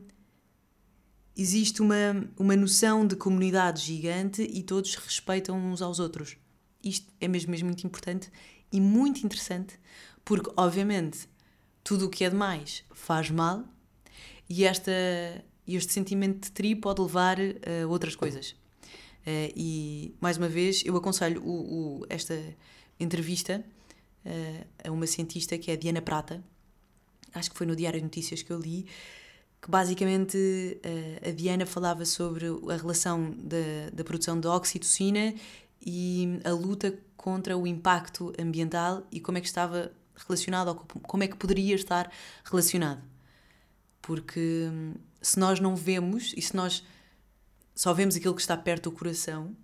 existe 1.35 1.81
uma, 1.81 2.27
uma 2.37 2.55
noção 2.55 3.05
de 3.05 3.15
comunidade 3.15 3.81
gigante 3.81 4.41
e 4.41 4.63
todos 4.63 4.95
respeitam 4.95 5.57
uns 5.57 5.81
aos 5.81 5.99
outros. 5.99 6.37
Isto 6.83 7.11
é 7.19 7.27
mesmo, 7.27 7.51
mesmo 7.51 7.67
muito 7.67 7.85
importante 7.85 8.31
e 8.71 8.79
muito 8.79 9.25
interessante, 9.25 9.79
porque, 10.23 10.51
obviamente, 10.55 11.27
tudo 11.83 12.05
o 12.05 12.09
que 12.09 12.23
é 12.23 12.29
demais 12.29 12.83
faz 12.93 13.29
mal 13.29 13.65
e 14.49 14.65
esta, 14.65 14.91
este 15.67 15.93
sentimento 15.93 16.45
de 16.45 16.51
tri 16.51 16.75
pode 16.75 17.01
levar 17.01 17.37
a 17.39 17.87
outras 17.87 18.15
coisas. 18.15 18.51
Uh, 19.25 19.53
e, 19.55 20.15
mais 20.19 20.37
uma 20.37 20.49
vez, 20.49 20.83
eu 20.85 20.95
aconselho 20.97 21.41
o, 21.43 22.01
o, 22.01 22.05
esta 22.09 22.37
entrevista 22.99 23.63
uh, 24.25 24.67
a 24.83 24.91
uma 24.91 25.07
cientista 25.07 25.57
que 25.57 25.71
é 25.71 25.75
a 25.75 25.77
Diana 25.77 26.01
Prata, 26.01 26.43
acho 27.33 27.49
que 27.49 27.57
foi 27.57 27.65
no 27.65 27.75
Diário 27.75 27.99
de 27.99 28.03
Notícias 28.03 28.41
que 28.41 28.51
eu 28.51 28.59
li, 28.59 28.85
que 29.61 29.71
basicamente 29.71 30.37
a 31.25 31.31
Diana 31.31 31.65
falava 31.65 32.03
sobre 32.03 32.47
a 32.69 32.75
relação 32.75 33.31
da, 33.31 33.89
da 33.93 34.03
produção 34.03 34.37
de 34.37 34.45
oxitocina 34.45 35.33
e 35.85 36.39
a 36.43 36.51
luta 36.51 36.93
contra 37.15 37.57
o 37.57 37.65
impacto 37.65 38.33
ambiental 38.37 39.07
e 39.09 39.21
como 39.21 39.37
é 39.37 39.41
que 39.41 39.47
estava 39.47 39.89
relacionado 40.27 40.67
ou 40.67 40.75
como 40.75 41.23
é 41.23 41.27
que 41.27 41.37
poderia 41.37 41.75
estar 41.75 42.11
relacionado. 42.43 43.01
Porque 44.03 44.69
hum, 44.71 44.93
se 45.21 45.39
nós 45.39 45.59
não 45.59 45.75
vemos 45.75 46.33
e 46.37 46.41
se 46.41 46.55
nós 46.55 46.85
só 47.73 47.93
vemos 47.93 48.15
aquilo 48.15 48.35
que 48.35 48.41
está 48.41 48.55
perto 48.55 48.91
do 48.91 48.95
coração, 48.95 49.55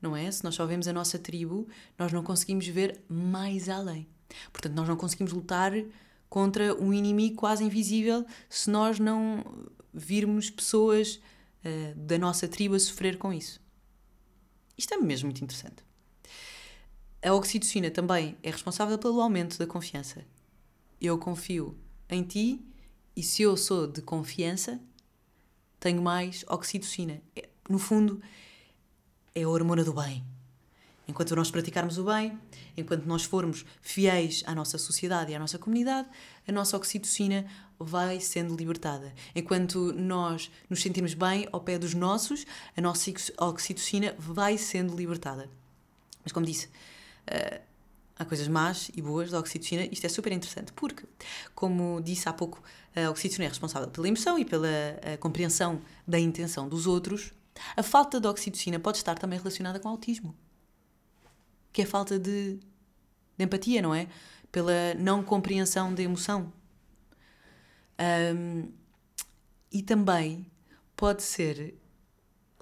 não 0.00 0.16
é? 0.16 0.30
Se 0.30 0.42
nós 0.42 0.54
só 0.54 0.64
vemos 0.64 0.88
a 0.88 0.92
nossa 0.92 1.18
tribo, 1.18 1.68
nós 1.98 2.12
não 2.12 2.22
conseguimos 2.22 2.66
ver 2.66 3.02
mais 3.08 3.68
além. 3.68 4.08
Portanto, 4.52 4.74
nós 4.74 4.88
não 4.88 4.96
conseguimos 4.96 5.32
lutar 5.32 5.72
contra 6.30 6.74
um 6.80 6.94
inimigo 6.94 7.36
quase 7.36 7.62
invisível 7.62 8.24
se 8.48 8.70
nós 8.70 8.98
não 8.98 9.44
virmos 9.92 10.48
pessoas 10.48 11.20
uh, 11.64 11.94
da 11.94 12.16
nossa 12.16 12.48
tribo 12.48 12.76
a 12.76 12.80
sofrer 12.80 13.18
com 13.18 13.32
isso. 13.32 13.60
Isto 14.78 14.94
é 14.94 14.96
mesmo 14.96 15.26
muito 15.26 15.42
interessante. 15.42 15.84
A 17.20 17.34
oxitocina 17.34 17.90
também 17.90 18.36
é 18.42 18.50
responsável 18.50 18.96
pelo 18.96 19.20
aumento 19.20 19.58
da 19.58 19.66
confiança. 19.66 20.24
Eu 21.00 21.18
confio 21.18 21.76
em 22.08 22.22
ti 22.22 22.64
e 23.16 23.22
se 23.22 23.42
eu 23.42 23.56
sou 23.56 23.86
de 23.86 24.00
confiança, 24.02 24.80
tenho 25.78 26.00
mais 26.00 26.44
oxitocina. 26.48 27.20
É, 27.36 27.48
no 27.68 27.78
fundo, 27.78 28.22
é 29.34 29.42
a 29.42 29.48
hormona 29.48 29.84
do 29.84 29.92
bem. 29.92 30.24
Enquanto 31.06 31.34
nós 31.34 31.50
praticarmos 31.50 31.98
o 31.98 32.04
bem, 32.04 32.38
enquanto 32.76 33.04
nós 33.04 33.24
formos 33.24 33.66
fiéis 33.80 34.42
à 34.46 34.54
nossa 34.54 34.78
sociedade 34.78 35.32
e 35.32 35.34
à 35.34 35.38
nossa 35.38 35.58
comunidade, 35.58 36.08
a 36.46 36.52
nossa 36.52 36.76
oxitocina 36.76 37.44
vai 37.78 38.20
sendo 38.20 38.56
libertada. 38.56 39.12
Enquanto 39.34 39.92
nós 39.92 40.50
nos 40.70 40.80
sentimos 40.80 41.12
bem 41.12 41.48
ao 41.50 41.60
pé 41.60 41.78
dos 41.78 41.92
nossos, 41.92 42.46
a 42.76 42.80
nossa 42.80 43.10
oxitocina 43.38 44.14
vai 44.18 44.56
sendo 44.56 44.96
libertada. 44.96 45.50
Mas, 46.22 46.32
como 46.32 46.46
disse, 46.46 46.66
uh, 46.66 47.60
há 48.22 48.24
coisas 48.24 48.48
más 48.48 48.90
e 48.94 49.02
boas 49.02 49.30
da 49.30 49.38
oxitocina. 49.38 49.86
Isto 49.90 50.06
é 50.06 50.08
super 50.08 50.32
interessante 50.32 50.72
porque, 50.72 51.04
como 51.54 52.00
disse 52.00 52.28
há 52.28 52.32
pouco, 52.32 52.62
a 52.94 53.10
oxitocina 53.10 53.44
é 53.44 53.48
responsável 53.48 53.88
pela 53.88 54.08
emoção 54.08 54.38
e 54.38 54.44
pela 54.44 54.68
compreensão 55.20 55.80
da 56.06 56.18
intenção 56.18 56.68
dos 56.68 56.86
outros. 56.86 57.32
A 57.76 57.82
falta 57.82 58.20
de 58.20 58.26
oxitocina 58.26 58.78
pode 58.78 58.98
estar 58.98 59.18
também 59.18 59.38
relacionada 59.38 59.78
com 59.78 59.88
autismo, 59.88 60.34
que 61.72 61.82
é 61.82 61.86
falta 61.86 62.18
de, 62.18 62.58
de 63.36 63.44
empatia, 63.44 63.82
não 63.82 63.94
é? 63.94 64.08
Pela 64.50 64.94
não 64.98 65.22
compreensão 65.22 65.94
da 65.94 66.02
emoção. 66.02 66.52
Um, 68.34 68.68
e 69.70 69.82
também 69.82 70.46
pode 70.96 71.22
ser 71.22 71.74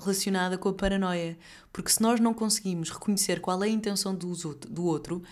relacionada 0.00 0.58
com 0.58 0.68
a 0.68 0.74
paranoia, 0.74 1.38
porque 1.72 1.90
se 1.90 2.02
nós 2.02 2.18
não 2.18 2.34
conseguimos 2.34 2.90
reconhecer 2.90 3.40
qual 3.40 3.62
é 3.62 3.66
a 3.66 3.70
intenção 3.70 4.14
do, 4.14 4.84
outro, 4.84 5.22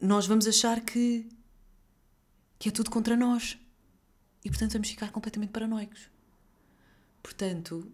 nós 0.00 0.26
vamos 0.26 0.46
achar 0.46 0.80
que, 0.80 1.28
que 2.58 2.68
é 2.68 2.72
tudo 2.72 2.90
contra 2.90 3.16
nós. 3.16 3.58
E 4.44 4.48
portanto 4.48 4.72
vamos 4.72 4.88
ficar 4.88 5.10
completamente 5.10 5.50
paranoicos. 5.50 6.10
Portanto, 7.22 7.90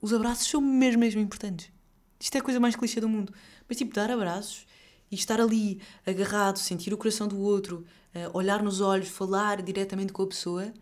os 0.00 0.12
abraços 0.12 0.48
são 0.48 0.60
mesmo, 0.60 1.00
mesmo 1.00 1.20
importantes. 1.20 1.70
Isto 2.18 2.36
é 2.36 2.38
a 2.38 2.42
coisa 2.42 2.58
mais 2.58 2.74
clichê 2.74 3.00
do 3.00 3.08
mundo. 3.08 3.32
Mas 3.68 3.76
tipo, 3.76 3.94
dar 3.94 4.10
abraços 4.10 4.66
e 5.10 5.14
estar 5.14 5.40
ali 5.40 5.80
agarrado, 6.06 6.58
sentir 6.58 6.92
o 6.92 6.98
coração 6.98 7.28
do 7.28 7.38
outro, 7.38 7.84
uh, 8.14 8.36
olhar 8.36 8.62
nos 8.62 8.80
olhos, 8.80 9.08
falar 9.08 9.62
diretamente 9.62 10.12
com 10.12 10.22
a 10.22 10.26
pessoa, 10.26 10.72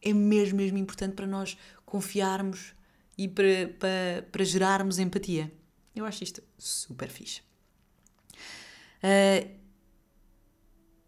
é 0.00 0.12
mesmo, 0.12 0.56
mesmo 0.56 0.78
importante 0.78 1.14
para 1.14 1.26
nós 1.26 1.56
confiarmos 1.88 2.74
e 3.16 3.26
para, 3.26 3.68
para, 3.78 4.22
para 4.30 4.44
gerarmos 4.44 4.98
empatia. 4.98 5.52
Eu 5.94 6.04
acho 6.04 6.22
isto 6.22 6.42
super 6.56 7.08
fixe. 7.08 7.40
Uh, 9.02 9.58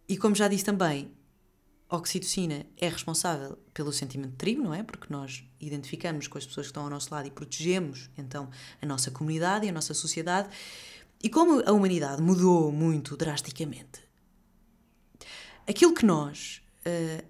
e 0.09 0.17
como 0.17 0.35
já 0.35 0.49
disse 0.49 0.65
também, 0.65 1.13
a 1.89 1.97
oxitocina 1.97 2.67
é 2.77 2.89
responsável 2.89 3.57
pelo 3.73 3.93
sentimento 3.93 4.33
de 4.33 4.37
tribo, 4.37 4.63
não 4.63 4.75
é? 4.75 4.83
Porque 4.83 5.07
nós 5.13 5.45
identificamos 5.61 6.27
com 6.27 6.39
as 6.39 6.47
pessoas 6.47 6.67
que 6.67 6.71
estão 6.71 6.85
ao 6.85 6.91
nosso 6.91 7.13
lado 7.13 7.29
e 7.29 7.31
protegemos 7.31 8.11
então 8.17 8.51
a 8.81 8.87
nossa 8.87 9.11
comunidade 9.11 9.67
e 9.67 9.69
a 9.69 9.73
nossa 9.73 9.95
sociedade. 9.95 10.49
E 11.23 11.29
como 11.29 11.63
a 11.65 11.73
humanidade 11.73 12.23
mudou 12.23 12.73
muito 12.73 13.17
drasticamente, 13.17 14.01
aquilo 15.69 15.95
que 15.95 16.05
nós 16.05 16.63
uh, 16.87 17.25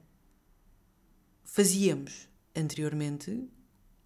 fazíamos 1.45 2.29
anteriormente, 2.57 3.49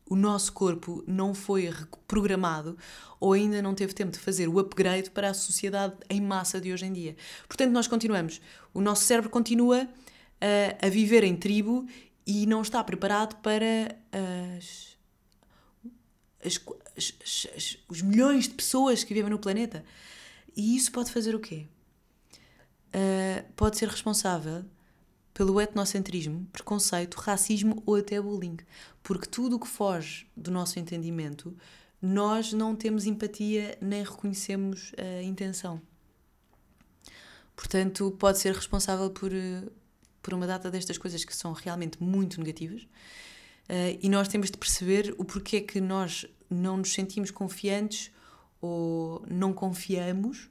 o 0.07 0.17
nosso 0.17 0.53
corpo 0.53 1.03
não 1.07 1.35
foi 1.35 1.69
reprogramado 1.71 2.77
ou 3.19 3.33
ainda 3.33 3.63
não 3.63 3.75
teve 3.75 3.95
tempo 3.95 4.13
de 4.13 4.19
fazer 4.19 4.49
o 4.49 4.59
upgrade 4.59 5.11
para 5.11 5.31
a 5.31 5.35
sociedade 5.35 5.95
em 6.11 6.21
massa 6.21 6.61
de 6.61 6.73
hoje 6.73 6.85
em 6.85 6.93
dia. 6.93 7.17
Portanto, 7.49 7.73
nós 7.73 7.87
continuamos, 7.87 8.41
o 8.73 8.81
nosso 8.81 9.05
cérebro 9.05 9.31
continua 9.31 9.85
uh, 9.85 10.87
a 10.87 10.89
viver 10.89 11.25
em 11.25 11.35
tribo 11.35 11.87
e 12.27 12.47
não 12.47 12.63
está 12.63 12.83
preparado 12.85 13.37
para 13.37 13.97
as, 14.59 14.97
as, 16.45 16.61
as, 17.55 17.79
os 17.89 18.03
milhões 18.03 18.45
de 18.49 18.55
pessoas 18.55 19.05
que 19.05 19.15
vivem 19.15 19.31
no 19.31 19.39
planeta. 19.39 19.85
E 20.57 20.77
isso 20.77 20.93
pode 20.93 21.11
fazer 21.11 21.35
o 21.35 21.41
quê? 21.41 21.67
Uh, 22.95 23.53
pode 23.57 23.77
ser 23.79 23.89
responsável 23.89 24.65
pelo 25.35 25.61
etnocentrismo, 25.61 26.47
preconceito, 26.53 27.17
racismo 27.17 27.83
ou 27.85 27.97
até 27.97 28.20
bullying. 28.20 28.57
Porque 29.03 29.27
tudo 29.27 29.57
o 29.57 29.61
que 29.61 29.66
foge 29.66 30.27
do 30.37 30.53
nosso 30.53 30.79
entendimento, 30.79 31.55
nós 32.01 32.53
não 32.53 32.77
temos 32.77 33.05
empatia 33.05 33.77
nem 33.81 34.05
reconhecemos 34.05 34.92
a 34.97 35.23
intenção. 35.23 35.83
Portanto, 37.57 38.12
pode 38.12 38.38
ser 38.38 38.55
responsável 38.55 39.11
por, 39.11 39.33
por 40.23 40.35
uma 40.35 40.47
data 40.47 40.70
destas 40.70 40.99
coisas 40.99 41.25
que 41.25 41.35
são 41.35 41.53
realmente 41.53 42.03
muito 42.03 42.38
negativas. 42.38 42.83
Uh, 42.83 43.99
e 44.01 44.09
nós 44.09 44.29
temos 44.29 44.51
de 44.51 44.59
perceber 44.59 45.14
o 45.16 45.25
porquê 45.25 45.61
que 45.61 45.81
nós 45.81 46.27
não 46.51 46.77
nos 46.77 46.92
sentimos 46.92 47.31
confiantes 47.31 48.11
ou 48.61 49.25
não 49.29 49.53
confiamos 49.53 50.51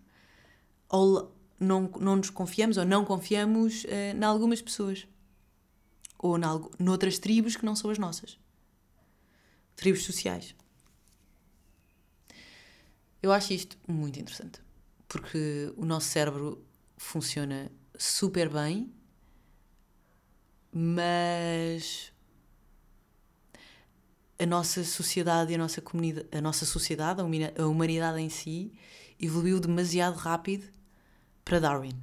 ou 0.89 1.31
não, 1.63 1.89
não 1.99 2.15
nos 2.17 2.29
confiamos 2.29 2.77
ou 2.77 2.85
não 2.85 3.05
confiamos 3.05 3.83
uh, 3.85 4.15
em 4.15 4.23
algumas 4.23 4.61
pessoas 4.61 5.07
ou 6.19 6.37
em 6.37 6.41
noutras 6.79 7.19
tribos 7.19 7.55
que 7.55 7.65
não 7.65 7.75
são 7.75 7.91
as 7.91 7.97
nossas. 7.97 8.39
Tribos 9.75 10.03
sociais. 10.03 10.55
Eu 13.21 13.31
acho 13.31 13.53
isto 13.53 13.77
muito 13.87 14.19
interessante 14.19 14.61
porque 15.07 15.71
o 15.77 15.85
nosso 15.85 16.07
cérebro 16.07 16.65
funciona 16.97 17.71
super 17.97 18.49
bem, 18.49 18.91
mas 20.71 22.11
a 24.39 24.45
nossa 24.47 24.83
sociedade 24.83 25.51
e 25.51 25.55
a 25.55 25.57
nossa 25.59 25.81
comunidade, 25.81 26.27
a 26.31 26.41
nossa 26.41 26.65
sociedade, 26.65 27.21
a 27.21 27.65
humanidade 27.67 28.19
em 28.19 28.29
si, 28.29 28.73
evoluiu 29.19 29.59
demasiado 29.59 30.15
rápido 30.15 30.72
para 31.43 31.59
Darwin. 31.59 31.93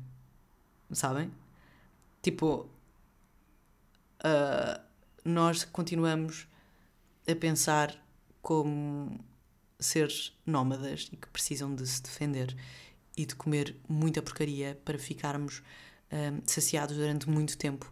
Sabem? 0.93 1.31
Tipo, 2.23 2.69
uh, 4.25 4.81
nós 5.25 5.65
continuamos 5.65 6.47
a 7.29 7.35
pensar 7.35 7.97
como 8.43 9.19
seres 9.79 10.37
nómadas 10.45 11.09
e 11.13 11.17
que 11.17 11.29
precisam 11.29 11.75
de 11.75 11.87
se 11.87 12.03
defender 12.03 12.57
e 13.17 13.25
de 13.25 13.35
comer 13.35 13.77
muita 13.89 14.23
porcaria 14.23 14.81
para 14.85 14.99
ficarmos 14.99 15.63
um, 16.13 16.43
saciados 16.47 16.97
durante 16.97 17.29
muito 17.29 17.57
tempo. 17.57 17.91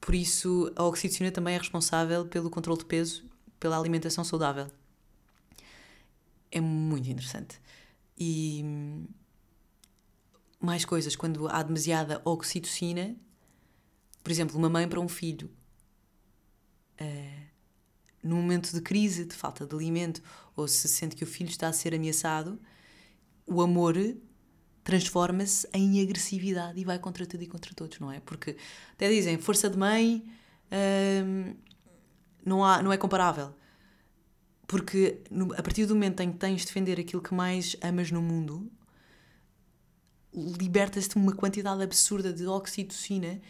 Por 0.00 0.14
isso, 0.14 0.72
a 0.76 0.84
oxitocina 0.84 1.30
também 1.30 1.54
é 1.54 1.58
responsável 1.58 2.26
pelo 2.26 2.50
controle 2.50 2.78
de 2.78 2.86
peso, 2.86 3.24
pela 3.58 3.78
alimentação 3.78 4.24
saudável. 4.24 4.68
É 6.50 6.60
muito 6.60 7.08
interessante. 7.08 7.60
E 8.18 8.64
mais 10.60 10.84
coisas, 10.84 11.16
quando 11.16 11.48
há 11.48 11.62
demasiada 11.62 12.20
oxitocina, 12.24 13.16
por 14.22 14.30
exemplo, 14.30 14.58
uma 14.58 14.68
mãe 14.68 14.86
para 14.86 15.00
um 15.00 15.08
filho, 15.08 15.50
uh, 17.00 17.40
num 18.22 18.36
momento 18.36 18.72
de 18.72 18.80
crise, 18.82 19.24
de 19.24 19.34
falta 19.34 19.66
de 19.66 19.74
alimento, 19.74 20.22
ou 20.54 20.68
se 20.68 20.86
sente 20.88 21.16
que 21.16 21.24
o 21.24 21.26
filho 21.26 21.48
está 21.48 21.68
a 21.68 21.72
ser 21.72 21.94
ameaçado, 21.94 22.60
o 23.46 23.62
amor 23.62 23.96
transforma-se 24.84 25.68
em 25.72 26.02
agressividade 26.02 26.78
e 26.78 26.84
vai 26.84 26.98
contra 26.98 27.24
tudo 27.26 27.42
e 27.42 27.46
contra 27.46 27.74
todos, 27.74 27.98
não 27.98 28.12
é? 28.12 28.20
Porque 28.20 28.56
até 28.92 29.08
dizem, 29.08 29.38
força 29.38 29.70
de 29.70 29.78
mãe 29.78 30.24
uh, 30.70 31.56
não, 32.44 32.64
há, 32.64 32.82
não 32.82 32.92
é 32.92 32.98
comparável. 32.98 33.54
Porque 34.66 35.22
no, 35.30 35.52
a 35.54 35.62
partir 35.62 35.86
do 35.86 35.94
momento 35.94 36.20
em 36.20 36.30
que 36.30 36.38
tens 36.38 36.60
de 36.60 36.66
defender 36.66 37.00
aquilo 37.00 37.22
que 37.22 37.34
mais 37.34 37.76
amas 37.80 38.10
no 38.10 38.22
mundo, 38.22 38.70
liberta-se 40.34 41.14
uma 41.16 41.34
quantidade 41.34 41.82
absurda 41.82 42.32
de 42.32 42.46
oxitocina 42.46 43.40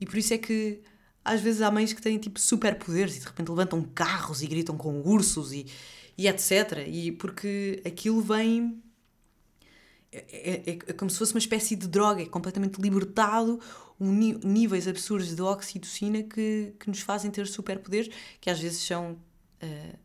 e 0.00 0.06
por 0.06 0.16
isso 0.16 0.34
é 0.34 0.38
que 0.38 0.80
às 1.24 1.40
vezes 1.40 1.62
há 1.62 1.70
mães 1.70 1.92
que 1.92 2.02
têm 2.02 2.18
tipo 2.18 2.40
superpoderes 2.40 3.16
e 3.16 3.20
de 3.20 3.26
repente 3.26 3.48
levantam 3.48 3.82
carros 3.82 4.42
e 4.42 4.46
gritam 4.46 4.76
com 4.76 5.00
ursos 5.02 5.52
e, 5.52 5.66
e 6.18 6.26
etc. 6.26 6.86
E 6.86 7.12
porque 7.12 7.80
aquilo 7.84 8.20
vem. 8.20 8.82
É, 10.10 10.18
é, 10.30 10.70
é, 10.70 10.92
como 10.92 11.10
se 11.10 11.18
fosse 11.18 11.32
uma 11.32 11.38
espécie 11.38 11.74
de 11.74 11.88
droga, 11.88 12.20
é 12.20 12.26
completamente 12.26 12.78
libertado, 12.78 13.58
um, 13.98 14.12
níveis 14.12 14.86
absurdos 14.86 15.34
de 15.34 15.40
oxitocina 15.40 16.22
que, 16.22 16.74
que 16.78 16.88
nos 16.88 17.00
fazem 17.00 17.30
ter 17.30 17.46
superpoderes, 17.46 18.12
que 18.38 18.50
às 18.50 18.60
vezes 18.60 18.80
são 18.80 19.12
uh, 19.12 19.98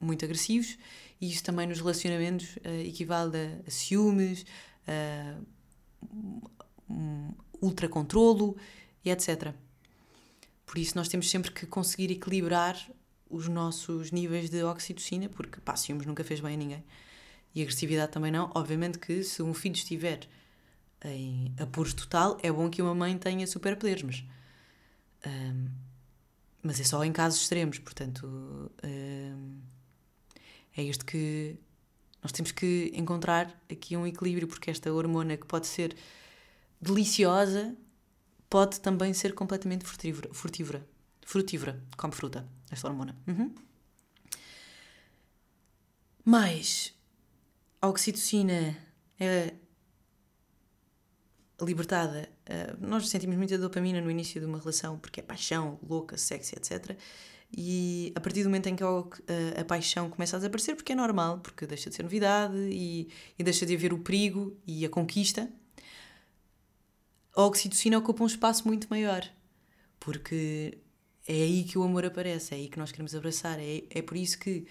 muito 0.00 0.24
agressivos, 0.24 0.78
e 1.20 1.30
isso 1.30 1.44
também 1.44 1.66
nos 1.66 1.78
relacionamentos 1.78 2.56
uh, 2.56 2.86
equivale 2.86 3.36
a, 3.36 3.68
a 3.68 3.70
ciúmes, 3.70 4.46
uh, 4.88 5.44
um 6.88 7.32
ultracontrolo 7.60 8.56
e 9.04 9.10
etc. 9.10 9.54
Por 10.66 10.78
isso 10.78 10.96
nós 10.96 11.08
temos 11.08 11.28
sempre 11.30 11.50
que 11.50 11.66
conseguir 11.66 12.10
equilibrar 12.12 12.76
os 13.28 13.48
nossos 13.48 14.10
níveis 14.10 14.50
de 14.50 14.62
oxitocina, 14.62 15.28
porque 15.28 15.60
pá, 15.60 15.76
ciúmes 15.76 16.06
nunca 16.06 16.24
fez 16.24 16.40
bem 16.40 16.54
a 16.54 16.56
ninguém. 16.56 16.84
E 17.54 17.62
agressividade 17.62 18.12
também 18.12 18.30
não. 18.32 18.50
Obviamente 18.54 18.98
que 18.98 19.22
se 19.22 19.42
um 19.42 19.54
filho 19.54 19.74
estiver 19.74 20.28
em 21.04 21.54
apuros 21.58 21.94
total, 21.94 22.38
é 22.42 22.50
bom 22.50 22.68
que 22.68 22.82
uma 22.82 22.94
mãe 22.94 23.16
tenha 23.16 23.46
superpoderes, 23.46 24.02
mas, 24.02 24.24
um, 25.26 25.68
mas 26.62 26.80
é 26.80 26.84
só 26.84 27.02
em 27.04 27.12
casos 27.12 27.40
extremos, 27.40 27.78
portanto 27.78 28.70
um, 28.84 29.60
é 30.76 30.82
isto 30.82 31.04
que, 31.04 31.56
Nós 32.22 32.32
temos 32.32 32.52
que 32.52 32.92
encontrar 32.94 33.50
aqui 33.70 33.96
um 33.96 34.06
equilíbrio, 34.06 34.46
porque 34.46 34.70
esta 34.70 34.92
hormona 34.92 35.36
que 35.36 35.46
pode 35.46 35.66
ser 35.66 35.96
deliciosa 36.80 37.74
pode 38.48 38.80
também 38.80 39.14
ser 39.14 39.34
completamente 39.34 39.84
frutífera. 39.84 40.32
Frutífera, 40.34 40.86
frutífera 41.24 41.82
como 41.96 42.12
fruta, 42.12 42.46
esta 42.70 42.88
hormona. 42.88 43.16
Uhum. 43.26 43.54
Mais, 46.24 46.94
a 47.80 47.88
oxitocina 47.88 48.76
é 49.18 49.54
libertada. 51.60 52.28
Uh, 52.42 52.86
nós 52.86 53.08
sentimos 53.08 53.36
muita 53.36 53.56
dopamina 53.56 54.00
no 54.00 54.10
início 54.10 54.40
de 54.40 54.46
uma 54.46 54.58
relação 54.58 54.98
porque 54.98 55.20
é 55.20 55.22
paixão, 55.22 55.78
louca, 55.82 56.16
sexy, 56.18 56.56
etc. 56.56 56.96
E 57.56 58.12
a 58.14 58.20
partir 58.20 58.42
do 58.42 58.48
momento 58.48 58.68
em 58.68 58.76
que 58.76 58.84
a, 58.84 58.86
a, 58.86 59.60
a, 59.60 59.64
paixão 59.64 60.08
começa 60.08 60.36
a 60.36 60.38
desaparecer, 60.38 60.76
porque 60.76 60.92
é 60.92 60.94
normal, 60.94 61.38
porque 61.38 61.66
deixa 61.66 61.90
de 61.90 61.96
ser 61.96 62.04
novidade 62.04 62.56
e, 62.56 63.08
e 63.38 63.42
deixa 63.42 63.66
de 63.66 63.74
haver 63.74 63.92
o 63.92 63.98
perigo 63.98 64.56
e 64.66 64.84
a 64.84 64.88
conquista, 64.88 65.50
a 67.34 67.42
oxitocina 67.42 67.98
ocupa 67.98 68.22
um 68.22 68.26
espaço 68.26 68.66
muito 68.66 68.86
maior. 68.88 69.28
Porque 69.98 70.78
é 71.26 71.32
aí 71.32 71.64
que 71.64 71.76
o 71.76 71.82
amor 71.82 72.04
aparece, 72.04 72.54
é 72.54 72.56
aí 72.56 72.68
que 72.68 72.78
nós 72.78 72.92
queremos 72.92 73.14
abraçar. 73.14 73.58
É, 73.58 73.82
é 73.90 74.00
por 74.00 74.16
isso 74.16 74.38
que 74.38 74.66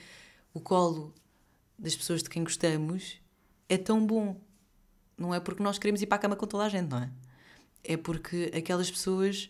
o 0.54 0.60
colo 0.60 1.14
das 1.78 1.96
pessoas 1.96 2.24
de 2.24 2.30
quem 2.30 2.44
gostamos 2.44 3.20
é 3.68 3.78
tão 3.78 4.06
bom. 4.06 4.40
Não 5.18 5.34
é 5.34 5.40
porque 5.40 5.62
nós 5.62 5.78
queremos 5.78 6.02
ir 6.02 6.08
para 6.08 6.16
a 6.16 6.20
cama 6.20 6.36
com 6.36 6.48
toda 6.48 6.64
a 6.64 6.70
gente, 6.70 6.90
não 6.90 7.00
é? 7.00 7.12
É 7.84 7.98
porque 7.98 8.52
aquelas 8.56 8.90
pessoas 8.90 9.50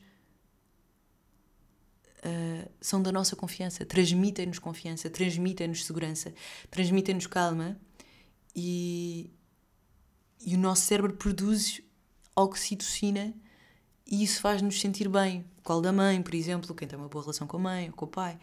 uh, 2.19 2.71
são 2.82 3.01
da 3.01 3.12
nossa 3.12 3.36
confiança, 3.36 3.86
transmitem-nos 3.86 4.60
confiança, 4.60 5.10
transmitem-nos 5.10 5.86
segurança, 5.86 6.34
transmitem-nos 6.69 7.27
calma 7.27 7.79
e, 8.55 9.32
e 10.45 10.55
o 10.55 10.58
nosso 10.58 10.84
cérebro 10.84 11.13
produz 11.13 11.82
oxitocina 12.36 13.34
e 14.05 14.23
isso 14.23 14.41
faz-nos 14.41 14.79
sentir 14.79 15.08
bem. 15.08 15.45
Colo 15.63 15.82
da 15.82 15.91
mãe, 15.91 16.21
por 16.21 16.34
exemplo, 16.34 16.73
quem 16.73 16.88
tem 16.88 16.97
uma 16.97 17.10
boa 17.10 17.23
relação 17.23 17.45
com 17.45 17.58
a 17.58 17.60
mãe 17.60 17.88
ou 17.88 17.95
com 17.95 18.05
o 18.05 18.08
pai. 18.08 18.39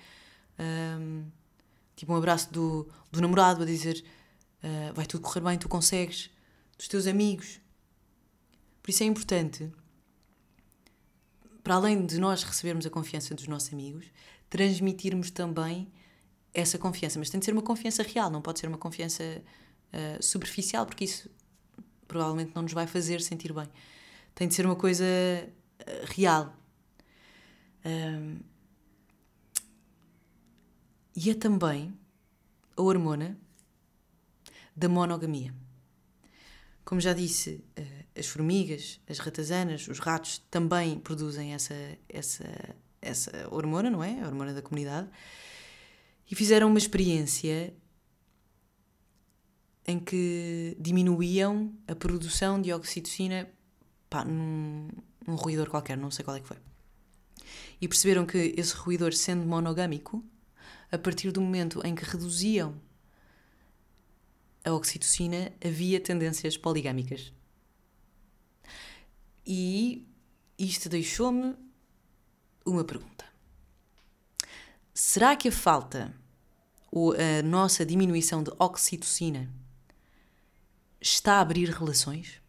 Um, 0.59 1.25
tipo 1.95 2.13
um 2.13 2.17
abraço 2.17 2.53
do, 2.53 2.89
do 3.11 3.21
namorado 3.21 3.63
a 3.63 3.67
dizer 3.67 4.05
uh, 4.63 4.95
vai 4.95 5.07
tudo 5.07 5.23
correr 5.23 5.41
bem, 5.41 5.59
tu 5.59 5.69
consegues, 5.69 6.31
dos 6.77 6.89
teus 6.89 7.07
amigos. 7.07 7.61
Por 8.83 8.91
isso 8.91 9.03
é 9.03 9.07
importante 9.07 9.73
para 11.67 11.75
além 11.75 12.07
de 12.07 12.21
nós 12.21 12.45
recebermos 12.45 12.87
a 12.87 12.91
confiança 12.91 13.35
dos 13.35 13.49
nossos 13.49 13.73
amigos, 13.73 14.07
transmitirmos 14.49 15.33
também 15.33 15.93
essa 16.55 16.79
confiança. 16.79 17.19
Mas 17.19 17.29
tem 17.29 17.41
de 17.41 17.45
ser 17.45 17.51
uma 17.51 17.61
confiança 17.61 18.05
real, 18.05 18.31
não 18.31 18.41
pode 18.41 18.61
ser 18.61 18.69
uma 18.69 18.79
confiança 18.79 19.43
uh, 19.93 20.23
superficial, 20.23 20.87
porque 20.87 21.03
isso 21.03 21.29
provavelmente 22.07 22.53
não 22.55 22.63
nos 22.63 22.73
vai 22.73 22.87
fazer 22.87 23.21
sentir 23.21 23.53
bem. 23.53 23.69
Tem 24.33 24.47
de 24.47 24.55
ser 24.55 24.65
uma 24.65 24.77
coisa 24.77 25.05
uh, 25.05 26.15
real. 26.15 26.55
Um, 27.85 28.39
e 31.17 31.31
é 31.31 31.35
também 31.35 31.93
a 32.77 32.83
hormona 32.83 33.37
da 34.77 34.89
monogamia. 34.89 35.53
Como 36.87 37.01
já 37.01 37.13
disse, 37.13 37.65
uh, 37.77 38.07
as 38.17 38.29
formigas, 38.29 39.01
as 39.09 39.19
ratazanas, 39.19 39.89
os 39.89 39.99
ratos 39.99 40.39
também 40.49 41.01
produzem 41.01 41.53
essa, 41.53 41.75
essa, 42.09 42.49
essa 43.03 43.49
hormona, 43.51 43.91
não 43.91 44.05
é? 44.05 44.23
A 44.23 44.27
hormona 44.29 44.55
da 44.55 44.63
comunidade. 44.63 45.09
E 46.31 46.35
fizeram 46.37 46.69
uma 46.69 46.79
experiência 46.79 47.75
em 49.85 49.99
que 49.99 50.77
diminuíam 50.79 51.75
a 51.89 51.95
produção 51.97 52.63
de 52.63 52.73
oxitocina 52.73 53.51
pá, 54.09 54.25
num, 54.25 54.89
num 55.27 55.35
ruidor 55.35 55.69
qualquer, 55.69 55.99
não 55.99 56.13
sei 56.13 56.25
qual 56.25 56.37
é 56.37 56.41
que 56.41 56.47
foi. 56.47 56.59
E 57.81 57.89
perceberam 57.89 58.25
que 58.25 58.55
esse 58.57 58.75
ruidor, 58.75 59.13
sendo 59.13 59.45
monogâmico, 59.45 60.25
a 60.93 60.97
partir 60.97 61.33
do 61.33 61.41
momento 61.41 61.85
em 61.85 61.97
que 61.97 62.05
reduziam 62.05 62.81
a 64.67 64.75
oxitocina, 64.75 65.53
havia 65.65 66.01
tendências 66.01 66.57
poligâmicas. 66.57 67.33
E 69.47 70.05
isto 70.59 70.89
deixou-me 70.89 71.55
uma 72.65 72.85
pergunta. 72.85 73.25
Será 74.93 75.37
que 75.37 75.49
a 75.49 75.53
falta 75.53 76.13
ou 76.91 77.13
a 77.13 77.43
nossa 77.45 77.87
diminuição 77.87 78.43
de 78.43 78.51
oxitocina 78.59 79.49
está 81.01 81.35
a 81.35 81.41
abrir 81.41 81.71
relações? 81.71 82.43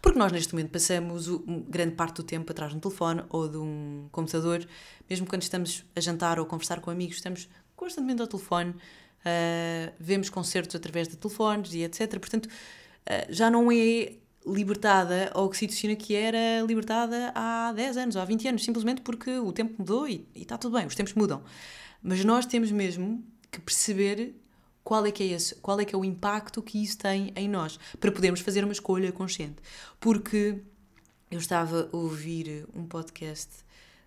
Porque 0.00 0.18
nós 0.18 0.30
neste 0.30 0.54
momento 0.54 0.70
passamos 0.70 1.26
grande 1.68 1.96
parte 1.96 2.16
do 2.16 2.22
tempo 2.22 2.50
atrás 2.52 2.70
de 2.70 2.76
um 2.76 2.80
telefone 2.80 3.24
ou 3.28 3.48
de 3.48 3.56
um 3.56 4.08
computador, 4.12 4.66
mesmo 5.10 5.26
quando 5.26 5.42
estamos 5.42 5.84
a 5.94 6.00
jantar 6.00 6.38
ou 6.38 6.46
a 6.46 6.48
conversar 6.48 6.80
com 6.80 6.90
amigos, 6.90 7.16
estamos 7.16 7.48
constantemente 7.74 8.22
ao 8.22 8.28
telefone, 8.28 8.74
uh, 9.26 9.92
vemos 9.98 10.30
concertos 10.30 10.76
através 10.76 11.08
de 11.08 11.16
telefones 11.16 11.74
e 11.74 11.82
etc. 11.82 12.18
Portanto, 12.18 12.46
uh, 12.46 13.26
já 13.28 13.50
não 13.50 13.70
é 13.70 14.14
libertada 14.46 15.30
a 15.34 15.40
oxitocina 15.40 15.96
que 15.96 16.14
era 16.14 16.64
libertada 16.64 17.32
há 17.34 17.72
10 17.72 17.96
anos 17.96 18.16
há 18.16 18.24
20 18.24 18.48
anos, 18.48 18.64
simplesmente 18.64 19.02
porque 19.02 19.38
o 19.38 19.52
tempo 19.52 19.74
mudou 19.78 20.08
e, 20.08 20.26
e 20.34 20.42
está 20.42 20.56
tudo 20.56 20.76
bem, 20.76 20.86
os 20.86 20.94
tempos 20.94 21.14
mudam. 21.14 21.42
Mas 22.00 22.24
nós 22.24 22.46
temos 22.46 22.70
mesmo 22.70 23.24
que 23.50 23.60
perceber 23.60 24.36
qual 24.84 25.04
é 25.04 25.10
que 25.10 25.24
é 25.24 25.26
esse, 25.26 25.56
qual 25.56 25.80
é 25.80 25.84
que 25.84 25.96
é 25.96 25.98
o 25.98 26.04
impacto 26.04 26.62
que 26.62 26.80
isso 26.80 26.96
tem 26.96 27.32
em 27.34 27.48
nós, 27.48 27.76
para 27.98 28.12
podermos 28.12 28.38
fazer 28.38 28.62
uma 28.62 28.72
escolha 28.72 29.10
consciente. 29.10 29.56
Porque 29.98 30.62
eu 31.28 31.40
estava 31.40 31.90
a 31.92 31.96
ouvir 31.96 32.68
um 32.72 32.86
podcast 32.86 33.50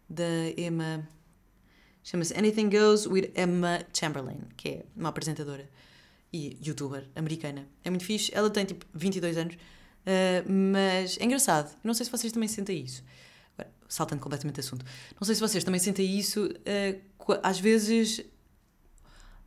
da 0.10 0.24
Emma, 0.58 1.06
chama-se 2.10 2.38
Anything 2.38 2.70
Goes 2.70 3.06
with 3.06 3.32
Emma 3.36 3.82
Chamberlain, 3.94 4.40
que 4.56 4.70
é 4.70 4.86
uma 4.96 5.10
apresentadora 5.10 5.70
e 6.32 6.58
youtuber 6.66 7.08
americana. 7.16 7.68
É 7.84 7.90
muito 7.90 8.06
fixe, 8.06 8.32
ela 8.34 8.50
tem 8.50 8.66
tipo 8.66 8.86
22 8.94 9.38
anos, 9.38 9.58
Uh, 10.10 10.52
mas 10.52 11.18
é 11.20 11.26
engraçado. 11.26 11.76
Não 11.84 11.94
sei 11.94 12.06
se 12.06 12.12
vocês 12.12 12.32
também 12.32 12.48
sentem 12.48 12.84
isso. 12.84 13.04
Agora, 13.54 13.72
saltando 13.88 14.22
completamente 14.22 14.56
de 14.56 14.62
assunto. 14.62 14.86
Não 15.20 15.26
sei 15.26 15.36
se 15.36 15.42
vocês 15.42 15.64
também 15.64 15.80
sentem 15.80 16.18
isso. 16.18 16.46
Uh, 16.46 17.40
às 17.44 17.60
vezes 17.60 18.24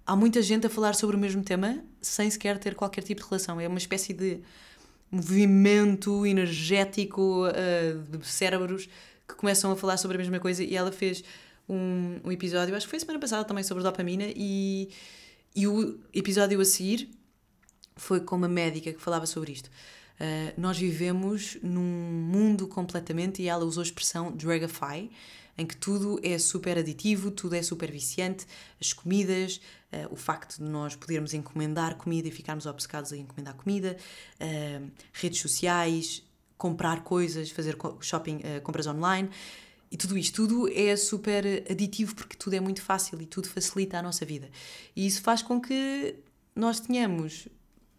há 0.07 0.15
muita 0.15 0.41
gente 0.43 0.67
a 0.67 0.71
falar 0.71 0.95
sobre 0.95 1.17
o 1.17 1.19
mesmo 1.19 1.43
tema 1.43 1.83
sem 2.01 2.31
sequer 2.31 2.59
ter 2.59 2.75
qualquer 2.75 3.03
tipo 3.03 3.23
de 3.23 3.29
relação. 3.29 3.61
É 3.61 3.67
uma 3.67 3.79
espécie 3.79 4.13
de 4.13 4.41
movimento 5.11 6.25
energético 6.25 7.47
uh, 7.49 8.19
de 8.19 8.27
cérebros 8.27 8.89
que 9.27 9.35
começam 9.35 9.73
a 9.73 9.77
falar 9.77 9.97
sobre 9.97 10.17
a 10.17 10.21
mesma 10.21 10.39
coisa. 10.39 10.63
E 10.63 10.77
ela 10.77 10.93
fez 10.93 11.25
um, 11.69 12.21
um 12.25 12.33
episódio, 12.33 12.75
acho 12.75 12.87
que 12.87 12.91
foi 12.91 13.01
semana 13.01 13.19
passada 13.19 13.45
também, 13.45 13.65
sobre 13.65 13.83
dopamina. 13.83 14.25
E, 14.35 14.91
e 15.55 15.67
o 15.67 16.01
episódio 16.13 16.61
a 16.61 16.65
seguir 16.65 17.11
foi 17.97 18.21
com 18.21 18.37
uma 18.37 18.49
médica 18.49 18.93
que 18.93 19.01
falava 19.01 19.27
sobre 19.27 19.53
isto. 19.53 19.71
Uh, 20.21 20.61
nós 20.61 20.79
vivemos 20.79 21.59
num 21.63 21.81
mundo 21.83 22.69
completamente, 22.69 23.43
e 23.43 23.49
ela 23.49 23.65
usou 23.65 23.83
a 23.83 23.85
expressão 23.85 24.31
dragify, 24.33 25.11
em 25.59 25.67
que 25.67 25.77
tudo 25.77 26.19
é 26.23 26.39
super 26.39 26.79
aditivo, 26.79 27.31
tudo 27.31 27.55
é 27.55 27.63
super 27.63 27.91
viciante, 27.91 28.47
as 28.81 28.93
comidas, 28.93 29.61
uh, 29.93 30.13
o 30.13 30.17
facto 30.17 30.59
de 30.59 30.65
nós 30.65 30.95
podermos 30.95 31.35
encomendar 31.35 31.97
comida 31.97 32.29
e 32.29 32.31
ficarmos 32.31 32.67
obcecados 32.67 33.13
a 33.13 33.17
encomendar 33.17 33.55
comida, 33.55 33.97
uh, 34.41 34.91
redes 35.13 35.41
sociais, 35.41 36.23
comprar 36.57 37.03
coisas, 37.03 37.51
fazer 37.51 37.77
shopping, 38.01 38.41
compras 38.63 38.87
online. 38.87 39.29
E 39.93 39.97
tudo 39.99 40.17
isto, 40.17 40.37
tudo 40.37 40.73
é 40.73 40.97
super 40.97 41.45
aditivo 41.71 42.15
porque 42.15 42.35
tudo 42.35 42.55
é 42.55 42.61
muito 42.61 42.81
fácil 42.81 43.21
e 43.21 43.27
tudo 43.27 43.47
facilita 43.47 43.99
a 43.99 44.03
nossa 44.03 44.25
vida. 44.25 44.49
E 44.97 45.07
isso 45.07 45.21
faz 45.21 45.43
com 45.43 45.61
que 45.61 46.17
nós 46.57 46.81
tenhamos 46.81 47.47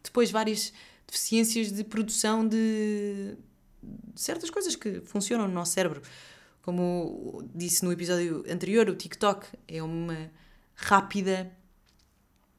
depois 0.04 0.32
várias 0.32 0.74
deficiências 1.06 1.72
de 1.72 1.84
produção 1.84 2.48
de 2.48 3.38
certas 4.16 4.50
coisas 4.50 4.76
que 4.76 5.02
funcionam 5.02 5.48
no 5.48 5.54
nosso 5.54 5.74
cérebro. 5.74 6.02
Como 6.64 7.48
disse 7.54 7.86
no 7.86 7.92
episódio 7.92 8.44
anterior, 8.50 8.90
o 8.90 8.96
TikTok 8.96 9.46
é 9.68 9.84
uma 9.84 10.32
rápida 10.74 11.56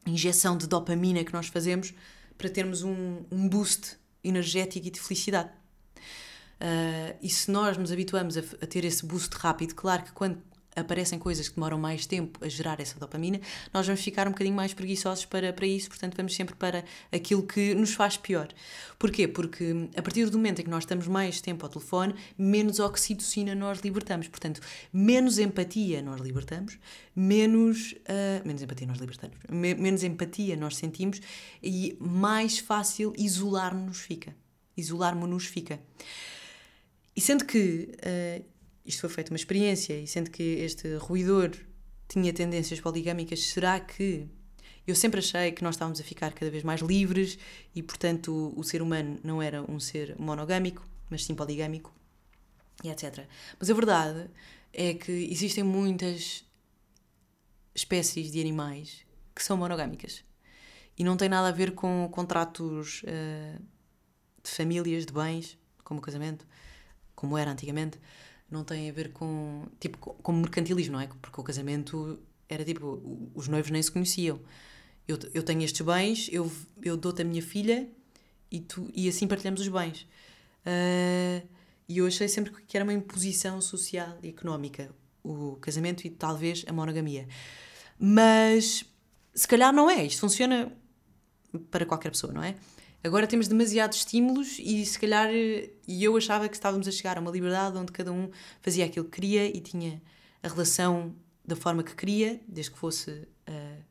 injeção 0.07 0.57
de 0.57 0.69
dopamina 0.69 1.25
que 1.25 1.33
nós 1.33 1.49
fazemos 1.49 1.93
para 2.39 2.49
termos 2.49 2.85
um, 2.85 3.25
um 3.33 3.49
boost 3.49 3.97
energético 4.23 4.87
e 4.87 4.91
de 4.91 5.01
felicidade. 5.01 5.51
Uh, 6.61 7.17
e 7.21 7.29
se 7.29 7.51
nós 7.51 7.77
nos 7.77 7.91
habituamos 7.93 8.37
a, 8.37 8.41
a, 8.41 8.67
ter 8.67 8.85
esse 8.85 9.05
boost 9.05 9.37
rápido, 9.37 9.75
claro 9.75 10.03
que 10.05 10.13
quando 10.13 10.39
aparecem 10.77 11.19
coisas 11.19 11.49
que 11.49 11.55
demoram 11.55 11.79
mais 11.79 12.07
tempo 12.07 12.45
a 12.45 12.49
gerar 12.49 12.81
essa 12.81 12.99
dopamina, 12.99 13.41
nós 13.73 13.87
vamos 13.87 14.03
ficar 14.03 14.27
um 14.27 14.31
bocadinho 14.31 14.57
mais 14.57 14.75
preguiçosos 14.75 15.25
para, 15.25 15.53
para 15.53 15.67
isso, 15.67 15.89
portanto, 15.89 16.17
vamos 16.17 16.35
sempre 16.35 16.55
para 16.55 16.85
aquilo 17.13 17.43
que 17.43 17.75
nos 17.75 17.95
faz 17.95 18.17
pior. 18.17 18.49
Porquê? 18.99 19.29
Porque 19.29 19.89
a 19.97 20.03
partir 20.03 20.29
do 20.29 20.37
momento 20.37 20.61
em 20.61 20.65
que 20.65 20.71
nós 20.71 20.85
estamos 20.85 21.07
mais 21.07 21.41
tempo 21.41 21.65
ao 21.65 21.71
telefone, 21.71 22.15
menos 22.37 22.81
oxitocina 22.81 23.55
nós 23.55 23.81
libertamos, 23.81 24.29
portanto, 24.29 24.61
menos 24.93 25.39
empatia 25.39 26.03
nós 26.03 26.21
libertamos, 26.21 26.79
menos. 27.15 27.93
Uh, 27.93 28.47
menos 28.47 28.63
empatia 28.63 28.87
nós 28.87 28.99
libertamos, 28.99 29.37
me, 29.49 29.75
menos 29.75 30.03
empatia 30.03 30.57
nós 30.57 30.77
sentimos 30.77 31.21
e 31.63 31.97
mais 32.01 32.59
fácil 32.59 33.13
isolar-nos 33.17 34.01
fica. 34.01 34.35
Isolar-nos 34.77 35.47
fica. 35.47 35.81
E 37.17 37.21
sendo 37.21 37.45
que 37.45 37.91
uh, 37.93 38.45
isto 38.85 39.01
foi 39.01 39.11
feito 39.11 39.31
uma 39.31 39.37
experiência 39.37 39.95
e 39.99 40.07
sendo 40.07 40.31
que 40.31 40.43
este 40.43 40.97
ruidor 40.97 41.51
tinha 42.09 42.33
tendências 42.33 42.81
poligâmicas, 42.81 43.41
será 43.41 43.81
que 43.81 44.29
eu 44.87 44.95
sempre 44.95 45.21
achei 45.21 45.53
que 45.53 45.63
nós 45.63 45.77
estávamos 45.77 46.01
a 46.01 46.05
ficar 46.05 46.33
cada 46.35 46.51
vez 46.51 46.63
mais 46.63 46.81
livres 46.81 47.39
e, 47.75 47.83
portanto, 47.83 48.53
o, 48.55 48.61
o 48.61 48.65
ser 48.65 48.83
humano 48.83 49.19
não 49.25 49.41
era 49.41 49.63
um 49.71 49.81
ser 49.81 50.15
monogâmico, 50.19 50.87
mas 51.09 51.25
sim 51.25 51.35
poligâmico 51.35 51.95
e 52.83 52.91
etc. 52.91 53.27
Mas 53.59 53.71
a 53.71 53.75
verdade 53.75 54.29
é 54.73 54.93
que 54.93 55.13
existem 55.13 55.65
muitas 55.65 56.45
espécies 57.75 58.31
de 58.31 58.41
animais 58.41 59.05
que 59.35 59.43
são 59.43 59.57
monogâmicas 59.57 60.23
e 60.99 61.03
não 61.03 61.17
tem 61.17 61.29
nada 61.29 61.49
a 61.49 61.53
ver 61.53 61.73
com 61.73 62.09
contratos 62.13 63.03
uh, 63.03 63.63
de 64.43 64.51
famílias, 64.51 65.07
de 65.07 65.13
bens, 65.13 65.59
como 65.83 65.99
o 65.99 66.03
casamento, 66.03 66.47
como 67.15 67.39
era 67.39 67.51
antigamente 67.51 67.99
não 68.51 68.65
tem 68.65 68.89
a 68.89 68.93
ver 68.93 69.13
com 69.13 69.67
tipo 69.81 69.99
com 69.99 70.33
mercantilismo, 70.33 70.95
não 70.95 71.01
é? 71.01 71.09
Porque 71.21 71.41
o 71.41 71.45
casamento 71.45 72.19
era 72.49 72.65
tipo 72.65 73.31
os 73.35 73.49
noivos 73.49 73.71
nem 73.71 73.83
se 73.83 73.91
conheciam. 73.91 74.41
Eu, 75.07 75.19
eu 75.35 75.43
tenho 75.43 75.63
estes 75.63 75.81
bens, 75.83 76.29
eu, 76.33 76.51
eu 76.83 76.97
dou-te 76.97 77.23
a 77.23 77.25
minha 77.25 77.43
filha 77.43 77.89
e, 78.51 78.61
tu, 78.61 78.91
e 78.95 79.09
assim 79.09 79.27
partilhamos 79.27 79.61
os 79.61 79.69
bens. 79.69 80.07
Uh, 80.65 81.47
e 81.87 81.99
eu 81.99 82.07
achei 82.07 82.27
sempre 82.29 82.53
que 82.67 82.77
era 82.77 82.85
uma 82.85 82.93
imposição 82.93 83.61
social 83.61 84.19
e 84.23 84.29
económica 84.29 84.91
o 85.23 85.57
casamento 85.57 86.07
e 86.07 86.11
talvez 86.11 86.65
a 86.67 86.73
monogamia. 86.73 87.27
Mas 87.99 88.85
se 89.35 89.49
calhar 89.49 89.73
não 89.73 89.91
é, 89.91 90.05
isto 90.05 90.21
funciona 90.21 90.73
para 91.71 91.85
qualquer 91.85 92.11
pessoa, 92.11 92.33
não 92.33 92.43
é? 92.43 92.55
Agora 93.05 93.27
temos 93.27 93.47
demasiados 93.49 93.99
estímulos 93.99 94.59
e 94.59 94.85
se 94.87 94.99
calhar 94.99 95.29
e 95.31 96.03
eu 96.03 96.17
achava 96.17 96.49
que 96.49 96.57
estávamos 96.57 96.89
a 96.89 96.91
chegar 96.91 97.19
a 97.19 97.21
uma 97.21 97.31
liberdade 97.31 97.77
onde 97.77 97.93
cada 97.93 98.11
um 98.11 98.31
fazia 98.63 98.87
aquilo 98.87 99.05
que 99.05 99.21
queria 99.21 99.47
e 99.55 99.61
tinha 99.61 100.01
a 100.43 100.49
relação 100.49 101.15
da 101.45 101.55
forma 101.55 101.83
que 101.83 101.95
queria, 101.95 102.41
desde 102.49 102.73
que 102.73 102.79
fosse 102.79 103.11
uh, 103.11 103.85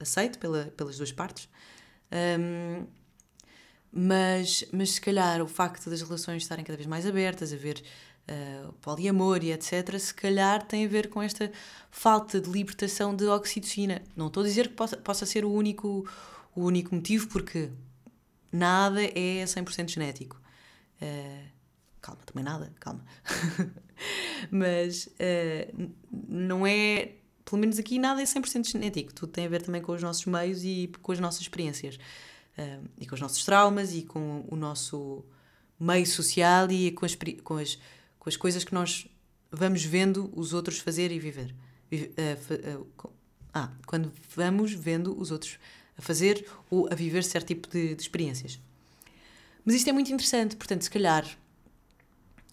aceito 0.00 0.40
pela, 0.40 0.64
pelas 0.76 0.96
duas 0.96 1.12
partes. 1.12 1.48
Um, 2.10 2.84
mas, 3.92 4.64
mas 4.72 4.90
se 4.90 5.00
calhar 5.00 5.40
o 5.40 5.46
facto 5.46 5.88
das 5.88 6.02
relações 6.02 6.42
estarem 6.42 6.64
cada 6.64 6.76
vez 6.76 6.88
mais 6.88 7.06
abertas, 7.06 7.52
haver 7.52 7.80
uh, 8.28 8.72
poliamor 8.74 9.44
e 9.44 9.52
etc., 9.52 9.96
se 10.00 10.12
calhar 10.12 10.66
tem 10.66 10.84
a 10.84 10.88
ver 10.88 11.08
com 11.08 11.22
esta 11.22 11.48
falta 11.92 12.40
de 12.40 12.50
libertação 12.50 13.14
de 13.14 13.24
oxitocina. 13.26 14.02
Não 14.16 14.26
estou 14.26 14.42
a 14.42 14.46
dizer 14.46 14.66
que 14.66 14.74
possa, 14.74 14.96
possa 14.96 15.24
ser 15.24 15.44
o 15.44 15.52
único, 15.52 16.04
o 16.56 16.64
único 16.64 16.92
motivo, 16.92 17.28
porque 17.28 17.70
nada 18.54 19.02
é 19.02 19.44
100% 19.44 19.90
genético. 19.90 20.40
Uh, 21.02 21.48
calma, 22.00 22.20
também 22.24 22.44
nada, 22.44 22.72
calma. 22.78 23.04
Mas 24.50 25.06
uh, 25.06 25.92
não 26.10 26.66
é, 26.66 27.16
pelo 27.44 27.60
menos 27.60 27.78
aqui, 27.78 27.98
nada 27.98 28.22
é 28.22 28.24
100% 28.24 28.70
genético. 28.70 29.12
Tudo 29.12 29.32
tem 29.32 29.46
a 29.46 29.48
ver 29.48 29.62
também 29.62 29.82
com 29.82 29.92
os 29.92 30.02
nossos 30.02 30.24
meios 30.26 30.64
e 30.64 30.90
com 31.02 31.12
as 31.12 31.18
nossas 31.18 31.40
experiências. 31.40 31.96
Uh, 32.56 32.88
e 33.00 33.06
com 33.06 33.16
os 33.16 33.20
nossos 33.20 33.44
traumas 33.44 33.92
e 33.92 34.02
com 34.02 34.44
o 34.48 34.54
nosso 34.54 35.24
meio 35.78 36.06
social 36.06 36.70
e 36.70 36.92
com 36.92 37.04
as, 37.04 37.16
com 37.42 37.56
as, 37.56 37.78
com 38.18 38.28
as 38.28 38.36
coisas 38.36 38.62
que 38.62 38.72
nós 38.72 39.08
vamos 39.50 39.84
vendo 39.84 40.32
os 40.34 40.52
outros 40.52 40.78
fazer 40.78 41.10
e 41.10 41.18
viver. 41.18 41.54
ah, 43.52 43.70
quando 43.84 44.12
vamos 44.36 44.72
vendo 44.72 45.18
os 45.20 45.32
outros 45.32 45.58
a 45.96 46.02
fazer 46.02 46.46
ou 46.70 46.88
a 46.90 46.94
viver 46.94 47.22
certo 47.24 47.48
tipo 47.48 47.68
de, 47.68 47.94
de 47.94 48.02
experiências. 48.02 48.58
Mas 49.64 49.76
isto 49.76 49.88
é 49.88 49.92
muito 49.92 50.12
interessante, 50.12 50.56
portanto, 50.56 50.82
se 50.82 50.90
calhar 50.90 51.26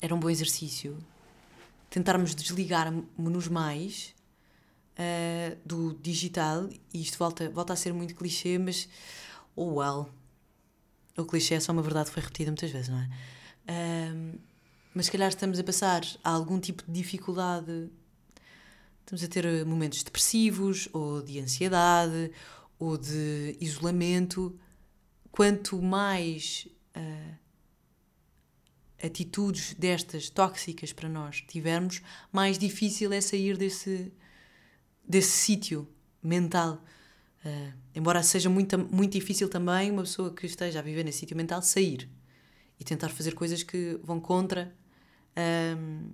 era 0.01 0.15
um 0.15 0.19
bom 0.19 0.30
exercício 0.30 0.97
tentarmos 1.89 2.34
desligar-nos 2.34 3.47
mais 3.49 4.15
uh, 4.97 5.58
do 5.65 5.93
digital, 6.01 6.69
e 6.93 7.01
isto 7.01 7.17
volta, 7.17 7.49
volta 7.49 7.73
a 7.73 7.75
ser 7.75 7.93
muito 7.93 8.15
clichê, 8.15 8.58
mas 8.58 8.88
oh 9.56 9.80
well, 9.80 10.10
o 11.17 11.25
clichê 11.25 11.56
é 11.56 11.60
só 11.60 11.73
uma 11.73 11.82
verdade 11.82 12.10
foi 12.10 12.23
repetida 12.23 12.49
muitas 12.49 12.71
vezes, 12.71 12.88
não 12.88 12.97
é? 12.97 13.10
Uh, 13.67 14.39
mas 14.93 15.06
se 15.06 15.12
calhar 15.12 15.30
estamos 15.30 15.60
a 15.60 15.63
passar 15.63 16.01
a 16.23 16.30
algum 16.30 16.60
tipo 16.60 16.84
de 16.86 16.91
dificuldade, 16.91 17.89
estamos 19.01 19.23
a 19.23 19.27
ter 19.27 19.65
momentos 19.65 20.01
depressivos 20.01 20.88
ou 20.93 21.21
de 21.21 21.39
ansiedade 21.39 22.32
ou 22.81 22.97
de 22.97 23.55
isolamento, 23.61 24.59
quanto 25.31 25.79
mais 25.79 26.67
uh, 26.97 27.37
atitudes 29.05 29.75
destas 29.75 30.31
tóxicas 30.31 30.91
para 30.91 31.07
nós 31.07 31.43
tivermos, 31.47 32.01
mais 32.31 32.57
difícil 32.57 33.13
é 33.13 33.21
sair 33.21 33.55
desse, 33.55 34.11
desse 35.07 35.29
sítio 35.29 35.87
mental. 36.23 36.83
Uh, 37.45 37.71
embora 37.93 38.23
seja 38.23 38.49
muito, 38.49 38.79
muito 38.79 39.11
difícil 39.11 39.47
também 39.47 39.91
uma 39.91 40.01
pessoa 40.01 40.33
que 40.33 40.47
esteja 40.47 40.79
a 40.79 40.81
viver 40.81 41.03
nesse 41.03 41.19
sítio 41.19 41.37
mental 41.37 41.61
sair 41.61 42.09
e 42.79 42.83
tentar 42.83 43.09
fazer 43.09 43.35
coisas 43.35 43.61
que 43.61 43.99
vão 44.01 44.19
contra 44.19 44.75
uh, 45.37 46.13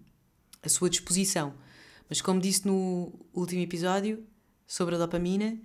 a 0.62 0.68
sua 0.68 0.90
disposição. 0.90 1.56
Mas, 2.10 2.20
como 2.20 2.42
disse 2.42 2.68
no 2.68 3.26
último 3.34 3.62
episódio 3.62 4.22
sobre 4.66 4.96
a 4.96 4.98
dopamina, 4.98 5.58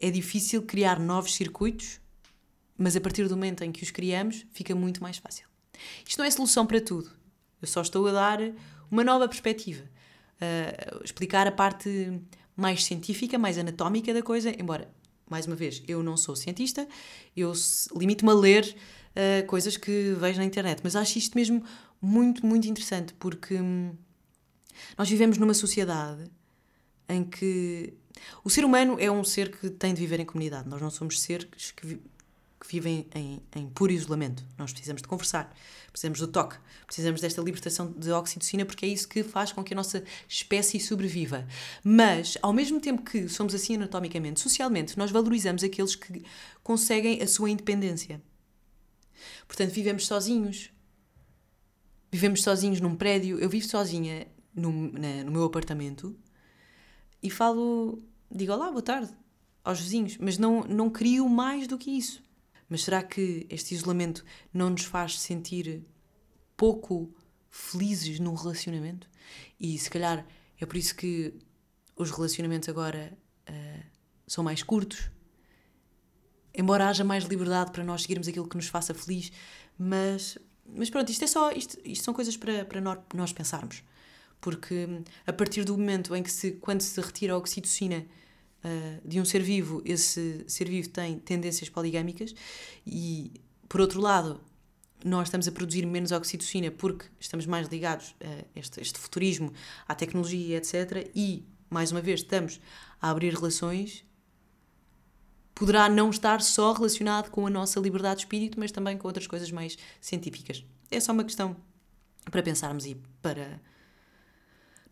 é 0.00 0.10
difícil 0.10 0.62
criar 0.62 0.98
novos 0.98 1.34
circuitos, 1.34 2.00
mas 2.76 2.94
a 2.96 3.00
partir 3.00 3.28
do 3.28 3.36
momento 3.36 3.64
em 3.64 3.72
que 3.72 3.82
os 3.82 3.90
criamos, 3.90 4.46
fica 4.50 4.74
muito 4.74 5.02
mais 5.02 5.16
fácil. 5.16 5.46
Isto 6.06 6.18
não 6.18 6.26
é 6.26 6.30
solução 6.30 6.66
para 6.66 6.80
tudo. 6.80 7.10
Eu 7.60 7.68
só 7.68 7.80
estou 7.80 8.06
a 8.06 8.12
dar 8.12 8.38
uma 8.90 9.02
nova 9.02 9.26
perspectiva, 9.28 9.82
uh, 9.82 11.04
explicar 11.04 11.46
a 11.46 11.52
parte 11.52 12.20
mais 12.56 12.84
científica, 12.84 13.38
mais 13.38 13.58
anatómica 13.58 14.12
da 14.12 14.22
coisa, 14.22 14.50
embora, 14.58 14.90
mais 15.28 15.46
uma 15.46 15.56
vez, 15.56 15.82
eu 15.88 16.02
não 16.02 16.16
sou 16.16 16.36
cientista, 16.36 16.86
eu 17.36 17.52
limito-me 17.96 18.30
a 18.30 18.34
ler 18.34 18.76
uh, 19.12 19.46
coisas 19.46 19.76
que 19.76 20.14
vejo 20.18 20.38
na 20.38 20.44
internet, 20.44 20.80
mas 20.82 20.94
acho 20.94 21.18
isto 21.18 21.36
mesmo 21.36 21.64
muito, 22.00 22.46
muito 22.46 22.68
interessante, 22.68 23.12
porque 23.14 23.54
hum, 23.54 23.94
nós 24.96 25.08
vivemos 25.08 25.38
numa 25.38 25.54
sociedade 25.54 26.30
em 27.08 27.24
que 27.24 27.94
o 28.44 28.50
ser 28.50 28.64
humano 28.64 28.96
é 28.98 29.10
um 29.10 29.24
ser 29.24 29.56
que 29.56 29.70
tem 29.70 29.94
de 29.94 30.00
viver 30.00 30.20
em 30.20 30.24
comunidade. 30.24 30.68
Nós 30.68 30.80
não 30.80 30.90
somos 30.90 31.20
seres 31.20 31.46
que, 31.72 31.86
vi 31.86 32.00
que 32.60 32.72
vivem 32.72 33.06
em, 33.14 33.42
em, 33.54 33.68
puro 33.68 33.92
isolamento. 33.92 34.44
Nós 34.58 34.72
precisamos 34.72 35.02
de 35.02 35.08
conversar, 35.08 35.54
precisamos 35.90 36.18
do 36.18 36.26
toque, 36.26 36.56
precisamos 36.86 37.20
desta 37.20 37.40
libertação 37.40 37.92
de 37.92 38.10
oxitocina 38.10 38.64
porque 38.64 38.84
é 38.84 38.88
isso 38.88 39.08
que 39.08 39.22
faz 39.22 39.52
com 39.52 39.62
que 39.62 39.74
a 39.74 39.76
nossa 39.76 40.02
espécie 40.28 40.80
sobreviva. 40.80 41.46
Mas, 41.84 42.36
ao 42.42 42.52
mesmo 42.52 42.80
tempo 42.80 43.02
que 43.02 43.28
somos 43.28 43.54
assim 43.54 43.76
anatomicamente, 43.76 44.40
socialmente, 44.40 44.98
nós 44.98 45.10
valorizamos 45.10 45.62
aqueles 45.62 45.94
que 45.94 46.22
conseguem 46.62 47.22
a 47.22 47.26
sua 47.26 47.50
independência. 47.50 48.20
Portanto, 49.46 49.70
vivemos 49.70 50.06
sozinhos. 50.06 50.70
Vivemos 52.10 52.42
sozinhos 52.42 52.80
num 52.80 52.96
prédio. 52.96 53.38
Eu 53.38 53.48
vivo 53.48 53.66
sozinha 53.66 54.26
no, 54.54 54.92
na, 54.92 55.24
no 55.24 55.30
meu 55.30 55.44
apartamento 55.44 56.16
e 57.22 57.30
falo, 57.30 58.02
digo 58.30 58.52
olá, 58.52 58.70
boa 58.70 58.82
tarde 58.82 59.12
aos 59.64 59.80
vizinhos, 59.80 60.16
mas 60.18 60.38
não, 60.38 60.62
não 60.62 60.88
crio 60.88 61.28
mais 61.28 61.66
do 61.66 61.76
que 61.76 61.90
isso. 61.90 62.22
Mas 62.68 62.84
será 62.84 63.02
que 63.02 63.46
este 63.50 63.74
isolamento 63.74 64.24
não 64.52 64.70
nos 64.70 64.84
faz 64.84 65.18
sentir 65.20 65.84
pouco 66.56 67.12
felizes 67.50 68.20
num 68.20 68.34
relacionamento? 68.34 69.08
E 69.58 69.78
se 69.78 69.90
calhar 69.90 70.26
é 70.60 70.66
por 70.66 70.76
isso 70.76 70.94
que 70.94 71.34
os 71.96 72.10
relacionamentos 72.10 72.68
agora 72.68 73.16
uh, 73.48 73.84
são 74.26 74.44
mais 74.44 74.62
curtos, 74.62 75.10
embora 76.54 76.88
haja 76.88 77.04
mais 77.04 77.24
liberdade 77.24 77.72
para 77.72 77.84
nós 77.84 78.02
seguirmos 78.02 78.28
aquilo 78.28 78.48
que 78.48 78.56
nos 78.56 78.68
faça 78.68 78.94
feliz, 78.94 79.32
mas, 79.78 80.38
mas 80.64 80.90
pronto, 80.90 81.10
isto 81.10 81.24
é 81.24 81.26
só, 81.26 81.50
isto, 81.52 81.78
isto 81.84 82.04
são 82.04 82.14
coisas 82.14 82.36
para, 82.36 82.64
para 82.64 82.80
nós 83.14 83.32
pensarmos 83.32 83.82
porque 84.40 84.88
a 85.26 85.32
partir 85.32 85.64
do 85.64 85.76
momento 85.76 86.14
em 86.14 86.22
que 86.22 86.30
se, 86.30 86.52
quando 86.52 86.80
se 86.80 87.00
retira 87.00 87.34
a 87.34 87.36
oxitocina 87.36 88.06
uh, 88.64 89.08
de 89.08 89.20
um 89.20 89.24
ser 89.24 89.42
vivo, 89.42 89.82
esse 89.84 90.44
ser 90.46 90.68
vivo 90.68 90.88
tem 90.88 91.18
tendências 91.18 91.68
poligâmicas 91.68 92.34
e, 92.86 93.32
por 93.68 93.80
outro 93.80 94.00
lado, 94.00 94.40
nós 95.04 95.28
estamos 95.28 95.46
a 95.46 95.52
produzir 95.52 95.86
menos 95.86 96.12
oxitocina 96.12 96.70
porque 96.70 97.06
estamos 97.20 97.46
mais 97.46 97.68
ligados 97.68 98.14
a 98.20 98.58
este, 98.58 98.80
este 98.80 98.98
futurismo, 98.98 99.52
à 99.86 99.94
tecnologia, 99.94 100.56
etc. 100.56 101.10
E, 101.14 101.44
mais 101.68 101.92
uma 101.92 102.00
vez, 102.00 102.20
estamos 102.20 102.60
a 103.00 103.10
abrir 103.10 103.34
relações, 103.34 104.04
poderá 105.54 105.88
não 105.88 106.10
estar 106.10 106.40
só 106.42 106.72
relacionado 106.72 107.30
com 107.30 107.46
a 107.46 107.50
nossa 107.50 107.80
liberdade 107.80 108.16
de 108.16 108.26
espírito, 108.26 108.58
mas 108.58 108.70
também 108.70 108.96
com 108.96 109.06
outras 109.06 109.26
coisas 109.26 109.50
mais 109.50 109.76
científicas. 110.00 110.64
É 110.90 111.00
só 111.00 111.12
uma 111.12 111.24
questão 111.24 111.56
para 112.30 112.42
pensarmos 112.42 112.86
e 112.86 112.94
para. 113.22 113.60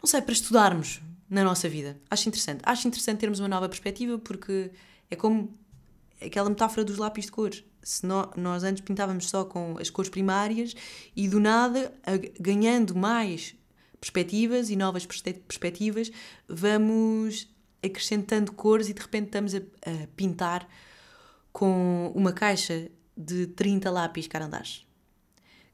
Não 0.04 0.06
sei, 0.06 0.20
para 0.20 0.34
estudarmos 0.34 1.00
na 1.30 1.42
nossa 1.42 1.66
vida. 1.66 1.98
Acho 2.10 2.28
interessante. 2.28 2.60
Acho 2.62 2.86
interessante 2.86 3.20
termos 3.20 3.40
uma 3.40 3.48
nova 3.48 3.70
perspectiva 3.70 4.18
porque 4.18 4.70
é 5.10 5.16
como 5.16 5.58
aquela 6.20 6.50
metáfora 6.50 6.84
dos 6.84 6.98
lápis 6.98 7.24
de 7.24 7.32
cores. 7.32 7.64
Se 7.82 8.04
nós 8.04 8.64
antes 8.64 8.82
pintávamos 8.82 9.30
só 9.30 9.46
com 9.46 9.78
as 9.80 9.88
cores 9.88 10.10
primárias 10.10 10.74
e 11.16 11.26
do 11.26 11.40
nada, 11.40 11.90
ganhando 12.38 12.94
mais 12.94 13.56
perspectivas 13.98 14.68
e 14.68 14.76
novas 14.76 15.06
perspectivas, 15.06 16.12
vamos 16.46 17.48
acrescentando 17.82 18.52
cores 18.52 18.90
e 18.90 18.92
de 18.92 19.00
repente 19.00 19.28
estamos 19.28 19.54
a, 19.54 19.58
a 19.58 20.06
pintar 20.14 20.68
com 21.50 22.12
uma 22.14 22.34
caixa 22.34 22.90
de 23.16 23.46
30 23.46 23.90
lápis 23.90 24.26
carandares. 24.26 24.86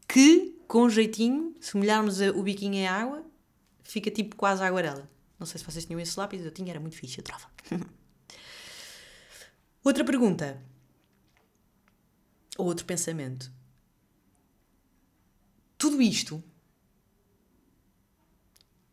Que, 0.07 0.57
com 0.69 0.89
jeitinho, 0.89 1.53
se 1.59 1.77
molharmos 1.77 2.21
o 2.21 2.45
biquinho 2.45 2.75
em 2.75 2.87
água, 2.87 3.29
fica 3.91 4.11
tipo 4.11 4.37
quase 4.37 4.63
aguarela. 4.63 5.11
Não 5.39 5.47
sei 5.47 5.59
se 5.59 5.65
vocês 5.65 5.85
tinham 5.85 5.99
esses 6.01 6.15
lápis, 6.15 6.45
eu 6.45 6.51
tinha, 6.51 6.71
era 6.71 6.79
muito 6.79 6.97
fixe, 6.97 7.19
eu 7.19 7.25
trava. 7.25 7.51
Outra 9.83 10.05
pergunta. 10.05 10.63
Ou 12.59 12.67
outro 12.67 12.85
pensamento. 12.85 13.51
Tudo 15.79 16.03
isto 16.03 16.45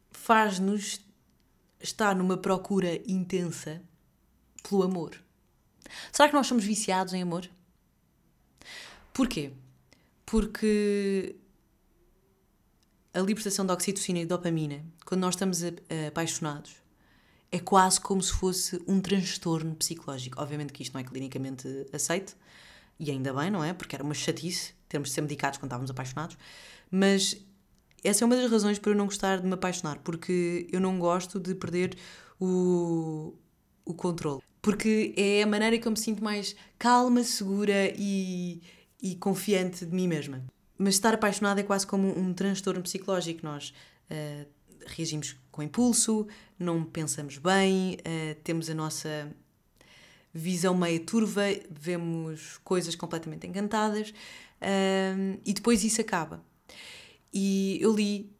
faz-nos 0.10 1.02
estar 1.82 2.16
numa 2.16 2.38
procura 2.38 2.96
intensa 3.12 3.84
pelo 4.64 4.84
amor. 4.84 5.22
Será 6.14 6.30
que 6.30 6.36
nós 6.36 6.48
somos 6.48 6.64
viciados 6.64 7.14
em 7.14 7.22
amor? 7.22 7.50
Porquê? 9.14 9.52
Porque 10.26 11.36
a 13.18 13.22
libertação 13.22 13.66
de 13.66 13.72
oxitocina 13.72 14.20
e 14.20 14.26
dopamina, 14.26 14.84
quando 15.06 15.22
nós 15.22 15.36
estamos 15.36 15.62
apaixonados, 16.08 16.76
é 17.52 17.60
quase 17.60 18.00
como 18.00 18.22
se 18.22 18.34
fosse 18.34 18.82
um 18.88 19.00
transtorno 19.00 19.74
psicológico. 19.76 20.42
Obviamente 20.42 20.74
que 20.74 20.84
isto 20.84 20.94
não 20.94 21.02
é 21.02 21.04
clinicamente 21.04 21.68
aceito, 21.94 22.36
e 23.00 23.10
ainda 23.12 23.34
bem, 23.34 23.50
não 23.50 23.64
é? 23.64 23.74
Porque 23.74 23.96
era 23.96 24.04
uma 24.04 24.14
chatice 24.14 24.74
termos 24.90 25.10
de 25.10 25.16
ser 25.16 25.22
medicados 25.22 25.58
quando 25.58 25.70
estávamos 25.70 25.92
apaixonados, 25.92 26.38
mas 26.90 27.38
essa 28.04 28.24
é 28.24 28.26
uma 28.26 28.36
das 28.36 28.50
razões 28.50 28.80
para 28.80 28.92
eu 28.92 28.96
não 28.96 29.06
gostar 29.06 29.40
de 29.40 29.48
me 29.48 29.54
apaixonar, 29.54 30.00
porque 30.00 30.68
eu 30.72 30.80
não 30.80 30.98
gosto 31.00 31.40
de 31.40 31.54
perder 31.56 31.98
o, 32.40 33.34
o 33.86 33.94
controle. 33.94 34.42
Porque 34.62 35.14
é 35.16 35.44
a 35.44 35.48
maneira 35.48 35.78
que 35.78 35.88
eu 35.88 35.92
me 35.92 35.98
sinto 35.98 36.24
mais 36.24 36.56
calma, 36.78 37.24
segura 37.24 37.94
e, 37.98 38.62
e 39.02 39.16
confiante 39.16 39.86
de 39.86 39.94
mim 39.94 40.08
mesma. 40.08 40.44
Mas 40.78 40.96
estar 40.96 41.13
apaixonada 41.13 41.60
é 41.60 41.63
quase 41.63 41.88
como 41.88 42.08
um 42.18 42.34
transtorno 42.34 42.82
psicológico. 42.84 43.44
Nós 43.44 43.74
uh, 44.12 44.48
reagimos 44.86 45.36
com 45.52 45.63
impulso, 45.63 46.28
não 46.58 46.84
pensamos 46.84 47.38
bem, 47.38 47.96
uh, 47.96 48.36
temos 48.44 48.70
a 48.70 48.76
nossa 48.76 49.32
visão 50.34 50.76
meio 50.76 51.04
turva, 51.04 51.44
vemos 51.70 52.60
coisas 52.63 52.96
completamente 52.96 53.48
encantadas 53.48 54.12
uh, 54.12 55.42
e 55.44 55.54
depois 55.54 55.84
isso 55.84 56.00
acaba. 56.02 56.44
E 57.34 57.80
eu 57.82 57.94
li 57.94 58.32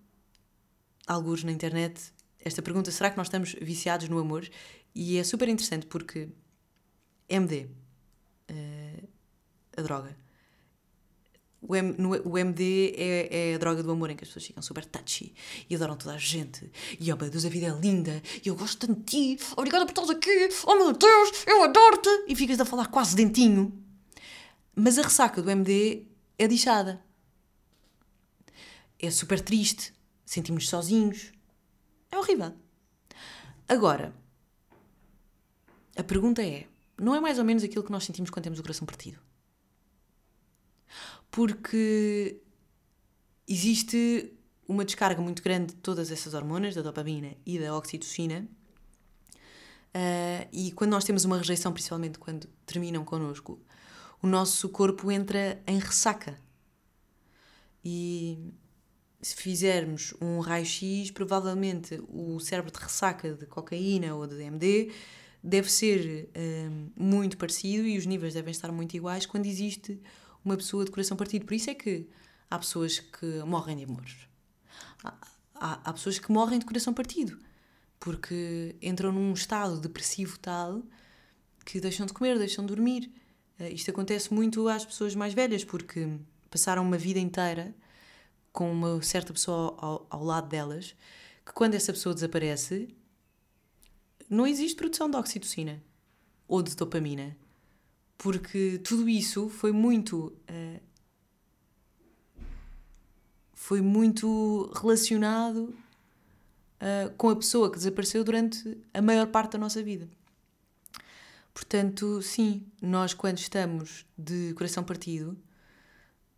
alguns 1.08 1.44
na 1.44 1.52
internet 1.52 2.14
esta 2.40 2.62
pergunta: 2.62 2.92
será 2.92 3.10
que 3.10 3.18
nós 3.18 3.28
estamos 3.28 3.56
viciados 3.62 4.08
no 4.10 4.20
amor? 4.20 4.48
E 4.94 5.18
é 5.18 5.24
super 5.24 5.48
interessante 5.50 5.86
porque 5.86 6.30
MD, 7.30 7.68
uh, 8.50 9.08
a 9.76 9.82
droga. 9.82 10.27
O, 11.68 11.76
M, 11.76 11.96
no, 11.98 12.10
o 12.30 12.38
MD 12.38 12.96
é, 12.98 13.52
é, 13.52 13.56
a 13.56 13.58
droga 13.58 13.84
do 13.84 13.92
amor 13.92 14.10
em 14.10 14.16
que 14.16 14.24
as 14.24 14.30
pessoas 14.30 14.46
ficam 14.46 14.64
super 14.64 14.86
touchy 14.86 15.34
e 15.70 15.76
adoram 15.76 15.98
toda 15.98 16.16
a 16.16 16.18
gente. 16.18 16.72
E 17.00 17.12
oh 17.12 17.18
meu 17.18 17.30
Deus, 17.30 17.46
a 17.46 17.50
vida 17.50 17.68
é 17.68 17.80
linda 17.80 18.22
e 18.44 18.48
eu 18.48 18.56
gosto 18.56 18.88
tanto 18.88 19.00
de 19.02 19.36
ti. 19.36 19.44
Obrigada 19.56 19.86
por 19.86 19.92
estás 19.92 20.10
aqui. 20.10 20.50
Oh 20.66 20.76
meu 20.76 20.94
Deus, 20.94 21.44
eu 21.46 21.64
adoro-te. 21.64 22.10
E 22.28 22.36
ficas 22.36 22.60
a 22.60 22.66
falar 22.66 22.88
quase 22.88 23.16
dentinho. 23.16 23.74
Mas 24.76 24.98
a 24.98 25.02
ressaca 25.02 25.42
do 25.42 25.50
MD 25.50 26.06
é 26.38 26.48
deixada 26.48 27.06
é 29.00 29.12
super 29.12 29.40
triste, 29.40 29.94
sentimos 30.26 30.68
sozinhos. 30.68 31.32
É 32.12 32.18
horrível. 32.18 32.54
Agora, 33.68 34.14
a 35.96 36.04
pergunta 36.04 36.42
é: 36.42 36.68
não 36.98 37.16
é 37.16 37.20
mais 37.20 37.38
ou 37.38 37.46
menos 37.46 37.64
aquilo 37.64 37.84
que 37.84 37.92
nós 37.92 38.04
sentimos 38.04 38.30
quando 38.30 38.46
temos 38.46 38.60
o 38.60 38.64
coração 38.64 38.86
partido? 38.86 39.20
Porque 41.38 42.42
existe 43.48 44.34
uma 44.68 44.84
descarga 44.84 45.22
muito 45.22 45.44
grande 45.44 45.68
de 45.68 45.76
todas 45.76 46.10
essas 46.10 46.34
hormonas, 46.34 46.74
da 46.74 46.82
dopamina 46.82 47.38
e 47.46 47.60
da 47.60 47.78
oxitocina. 47.78 48.44
Uh, 49.94 50.50
e 50.52 50.72
quando 50.72 50.94
nós 50.94 51.04
temos 51.04 51.26
uma 51.26 51.38
rejeição, 51.38 51.72
principalmente 51.72 52.18
quando 52.18 52.48
terminam 52.66 53.06
connosco, 53.06 53.62
o 54.20 54.26
nosso 54.26 54.68
corpo 54.70 55.12
entra 55.12 55.62
em 55.68 55.78
ressaca. 55.78 56.42
E 57.86 58.40
se 59.22 59.36
fizermos 59.36 60.16
um 60.20 60.40
raio-x, 60.40 61.12
provavelmente 61.12 62.02
o 62.10 62.40
cérebro 62.40 62.72
de 62.72 62.80
ressaca 62.80 63.36
de 63.36 63.46
cocaína 63.46 64.16
ou 64.16 64.26
de 64.26 64.38
DMD 64.38 64.92
deve 65.44 65.72
ser 65.72 66.32
um, 66.36 66.90
muito 66.96 67.38
parecido 67.38 67.88
e 67.88 67.96
os 67.96 68.08
níveis 68.08 68.34
devem 68.34 68.50
estar 68.50 68.72
muito 68.72 68.98
iguais 68.98 69.28
quando 69.28 69.46
existe 69.46 70.02
uma 70.48 70.58
pessoa 70.58 70.86
de 70.86 70.92
coração 70.92 71.16
partido. 71.18 71.46
Por 71.46 71.54
isso 71.54 71.70
é 71.70 71.76
que 71.76 72.08
há 72.50 72.58
pessoas 72.58 73.00
que 73.00 73.26
morrem 73.46 73.78
de 73.78 73.84
amor. 73.84 74.06
Há, 75.04 75.14
há, 75.56 75.82
há 75.84 75.94
pessoas 75.94 76.18
que 76.20 76.32
morrem 76.32 76.60
de 76.60 76.66
coração 76.66 76.94
partido 76.94 77.38
porque 78.00 78.76
entram 78.82 79.12
num 79.12 79.34
estado 79.34 79.80
depressivo 79.80 80.38
tal 80.40 80.84
que 81.66 81.80
deixam 81.82 82.06
de 82.06 82.14
comer, 82.14 82.38
deixam 82.38 82.66
de 82.66 82.74
dormir. 82.74 83.12
Uh, 83.60 83.66
isto 83.66 83.92
acontece 83.92 84.34
muito 84.34 84.68
às 84.68 84.86
pessoas 84.86 85.16
mais 85.16 85.34
velhas 85.34 85.64
porque 85.64 86.08
passaram 86.50 86.84
uma 86.84 86.98
vida 86.98 87.20
inteira 87.20 87.76
com 88.54 88.72
uma 88.72 89.02
certa 89.02 89.34
pessoa 89.34 89.76
ao, 89.78 90.08
ao 90.10 90.24
lado 90.24 90.48
delas, 90.48 90.96
que 91.46 91.54
quando 91.54 91.76
essa 91.76 91.94
pessoa 91.94 92.16
desaparece, 92.16 92.88
não 94.30 94.48
existe 94.48 94.76
produção 94.76 95.10
de 95.10 95.18
oxitocina 95.18 95.84
ou 96.48 96.64
de 96.64 96.76
dopamina. 96.76 97.38
Porque 98.18 98.80
tudo 98.84 99.08
isso 99.08 99.50
foi 99.50 99.72
muito. 99.72 100.34
Uh, 100.50 100.82
foi 103.54 103.82
muito 103.82 104.72
relacionado 104.76 105.76
uh, 106.82 107.14
com 107.18 107.30
a 107.30 107.36
pessoa 107.36 107.70
que 107.70 107.78
desapareceu 107.78 108.24
durante 108.24 108.78
a 108.94 109.02
maior 109.02 109.28
parte 109.28 109.54
da 109.54 109.58
nossa 109.58 109.84
vida. 109.84 110.08
Portanto, 111.54 112.22
sim, 112.22 112.66
nós 112.82 113.14
quando 113.14 113.40
estamos 113.40 114.06
de 114.18 114.54
coração 114.54 114.84
partido, 114.84 115.38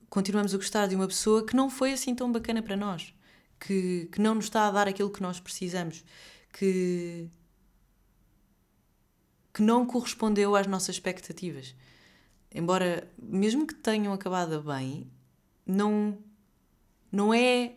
continuamos 0.10 0.54
a 0.54 0.58
gostar 0.58 0.88
de 0.88 0.96
uma 0.96 1.08
pessoa 1.08 1.46
que 1.46 1.56
não 1.56 1.70
foi 1.70 1.92
assim 1.92 2.16
tão 2.16 2.32
bacana 2.32 2.62
para 2.62 2.78
nós, 2.78 3.14
que, 3.60 4.08
que 4.12 4.22
não 4.22 4.36
nos 4.36 4.46
está 4.46 4.68
a 4.68 4.72
dar 4.72 4.88
aquilo 4.88 5.10
que 5.10 5.22
nós 5.22 5.40
precisamos, 5.40 6.04
que, 6.54 7.30
que 9.60 9.64
não 9.64 9.86
correspondeu 9.86 10.56
às 10.56 10.66
nossas 10.68 10.96
expectativas. 10.96 11.76
Embora, 12.50 13.12
mesmo 13.22 13.68
que 13.68 13.76
tenham 13.76 14.14
acabado 14.14 14.62
bem, 14.62 15.12
não, 15.68 16.18
não 17.12 17.34
é 17.34 17.74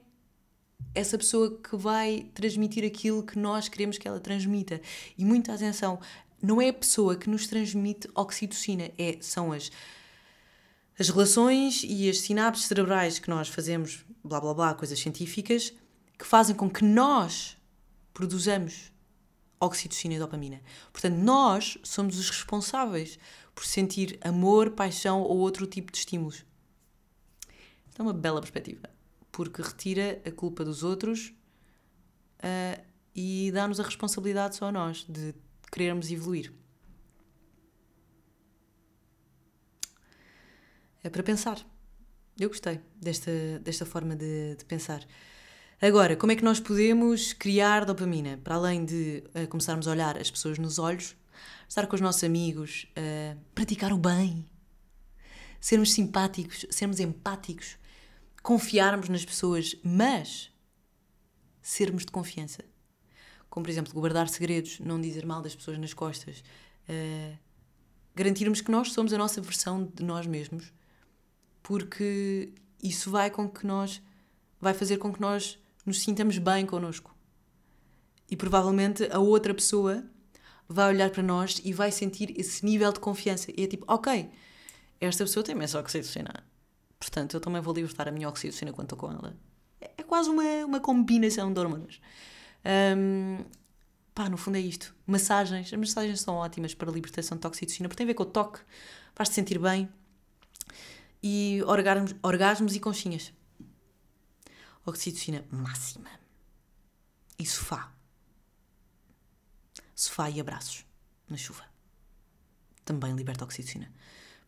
essa 0.94 1.18
pessoa 1.18 1.58
que 1.58 1.76
vai 1.76 2.30
transmitir 2.34 2.84
aquilo 2.84 3.24
que 3.24 3.36
nós 3.36 3.68
queremos 3.68 3.98
que 3.98 4.06
ela 4.06 4.20
transmita. 4.20 4.80
E 5.18 5.24
muita 5.24 5.54
atenção, 5.54 5.98
não 6.40 6.62
é 6.62 6.68
a 6.68 6.72
pessoa 6.72 7.16
que 7.16 7.28
nos 7.28 7.48
transmite 7.48 8.08
oxitocina, 8.14 8.92
é, 8.96 9.18
são 9.20 9.52
as 9.52 9.68
as 10.96 11.08
relações 11.08 11.82
e 11.84 12.08
as 12.08 12.20
sinapses 12.20 12.66
cerebrais 12.66 13.18
que 13.18 13.28
nós 13.28 13.48
fazemos, 13.48 14.04
blá 14.22 14.40
blá 14.40 14.54
blá, 14.54 14.74
coisas 14.74 15.00
científicas, 15.00 15.72
que 16.16 16.24
fazem 16.24 16.54
com 16.54 16.70
que 16.70 16.84
nós 16.84 17.56
produzamos 18.14 18.92
oxitocina 19.64 20.14
e 20.14 20.18
dopamina. 20.18 20.61
Portanto, 20.92 21.16
nós 21.16 21.79
somos 21.83 22.18
os 22.18 22.29
responsáveis 22.31 23.19
por 23.54 23.65
sentir 23.65 24.19
amor, 24.23 24.71
paixão 24.71 25.23
ou 25.23 25.38
outro 25.38 25.67
tipo 25.67 25.92
de 25.92 25.98
estímulos. 25.98 26.44
Isto 27.88 28.00
é 28.00 28.02
uma 28.02 28.13
bela 28.13 28.40
perspectiva, 28.40 28.88
porque 29.31 29.63
retira 29.63 30.21
a 30.25 30.31
culpa 30.31 30.65
dos 30.65 30.83
outros 30.83 31.35
uh, 32.38 32.83
e 33.15 33.50
dá-nos 33.52 33.79
a 33.79 33.83
responsabilidade 33.83 34.56
só 34.56 34.67
a 34.67 34.73
nós 34.73 35.04
de 35.08 35.35
querermos 35.71 36.10
evoluir. 36.10 36.52
é 41.02 41.10
para 41.10 41.23
pensar. 41.23 41.58
Eu 42.38 42.48
gostei 42.48 42.81
desta, 42.96 43.31
desta 43.60 43.85
forma 43.85 44.17
de, 44.17 44.56
de 44.56 44.65
pensar. 44.65 45.04
Agora, 45.85 46.14
como 46.14 46.30
é 46.30 46.37
que 46.37 46.44
nós 46.44 46.60
podemos 46.60 47.33
criar 47.33 47.85
dopamina? 47.85 48.38
Para 48.44 48.54
além 48.54 48.85
de 48.85 49.24
uh, 49.35 49.48
começarmos 49.48 49.88
a 49.88 49.90
olhar 49.90 50.16
as 50.16 50.30
pessoas 50.30 50.56
nos 50.56 50.78
olhos, 50.78 51.16
estar 51.68 51.88
com 51.88 51.96
os 51.96 52.00
nossos 52.00 52.22
amigos, 52.22 52.87
uh, 52.96 53.37
praticar 53.52 53.92
o 53.92 53.98
bem, 53.98 54.46
sermos 55.60 55.92
simpáticos, 55.92 56.64
sermos 56.70 57.00
empáticos, 57.00 57.76
confiarmos 58.44 59.08
nas 59.08 59.24
pessoas, 59.24 59.74
mas 59.83 60.52
sermos 61.60 62.06
de 62.06 62.12
confiança. 62.12 62.64
Como, 63.50 63.64
por 63.64 63.70
exemplo, 63.70 63.92
guardar 63.92 64.28
segredos, 64.28 64.78
não 64.78 65.00
dizer 65.00 65.26
mal 65.26 65.42
das 65.42 65.56
pessoas 65.56 65.78
nas 65.78 65.92
costas, 65.92 66.44
uh, 66.88 67.37
garantirmos 68.14 68.60
que 68.60 68.70
nós 68.70 68.92
somos 68.92 69.12
a 69.12 69.18
nossa 69.18 69.40
versão 69.40 69.90
de 69.92 70.04
nós 70.04 70.28
mesmos, 70.28 70.72
porque 71.60 72.52
isso 72.80 73.10
vai 73.10 73.33
com 73.33 73.48
que 73.48 73.66
nós 73.66 74.00
vai 74.60 74.74
fazer 74.74 74.98
com 74.98 75.12
que 75.12 75.20
nós 75.20 75.58
nos 75.85 76.00
sintamos 76.00 76.38
bem 76.38 76.66
connosco. 76.66 77.14
E 78.30 78.37
provavelmente 78.37 79.08
a 79.12 79.18
outra 79.18 79.52
pessoa 79.52 80.04
vai 80.68 80.88
olhar 80.88 81.10
para 81.10 81.22
nós 81.22 81.60
e 81.64 81.72
vai 81.72 81.92
sentir 81.92 82.38
esse 82.38 82.64
nível 82.64 82.92
de 82.92 83.00
confiança. 83.00 83.52
E 83.56 83.64
é 83.64 83.66
tipo, 83.66 83.85
ok, 83.87 84.30
esta 85.00 85.24
pessoa 85.24 85.44
tem 85.44 85.54
imensa 85.54 85.78
oxitocina. 85.78 86.33
Portanto, 86.98 87.35
eu 87.35 87.40
também 87.40 87.60
vou 87.60 87.74
libertar 87.74 88.08
a 88.08 88.12
minha 88.12 88.28
oxitocina 88.28 88.72
quando 88.72 88.87
estou 88.87 88.98
com 88.98 89.10
ela. 89.10 89.37
É, 89.80 89.90
é 89.98 90.02
quase 90.02 90.30
uma, 90.30 90.64
uma 90.64 90.80
combinação 90.80 91.52
de 91.52 91.58
hormonas. 91.58 92.00
Um, 92.96 93.44
pá, 94.14 94.28
no 94.28 94.37
fundo 94.37 94.56
é 94.56 94.60
isto. 94.60 94.94
Massagens. 95.06 95.72
As 95.72 95.78
massagens 95.78 96.20
são 96.20 96.37
ótimas 96.37 96.74
para 96.74 96.90
a 96.90 96.94
libertação 96.94 97.37
de 97.37 97.46
oxitocina, 97.46 97.88
porque 97.88 97.98
tem 97.98 98.04
a 98.04 98.08
ver 98.08 98.14
com 98.14 98.22
o 98.22 98.26
toque, 98.26 98.60
faz-te 99.14 99.35
sentir 99.35 99.58
bem. 99.58 99.88
E 101.22 101.62
orgasmos, 101.66 102.14
orgasmos 102.22 102.74
e 102.76 102.80
conchinhas. 102.80 103.33
Oxitocina 104.85 105.44
máxima. 105.50 106.10
E 107.38 107.46
sofá. 107.46 107.92
Sofá 109.94 110.30
e 110.30 110.40
abraços 110.40 110.85
na 111.28 111.37
chuva. 111.37 111.64
Também 112.85 113.14
liberta 113.14 113.44
oxitocina. 113.44 113.92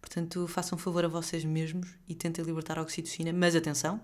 Portanto, 0.00 0.46
façam 0.46 0.76
favor 0.76 1.04
a 1.04 1.08
vocês 1.08 1.44
mesmos 1.44 1.88
e 2.06 2.14
tentem 2.14 2.44
libertar 2.44 2.78
a 2.78 2.82
oxitocina, 2.82 3.32
mas 3.32 3.56
atenção, 3.56 3.98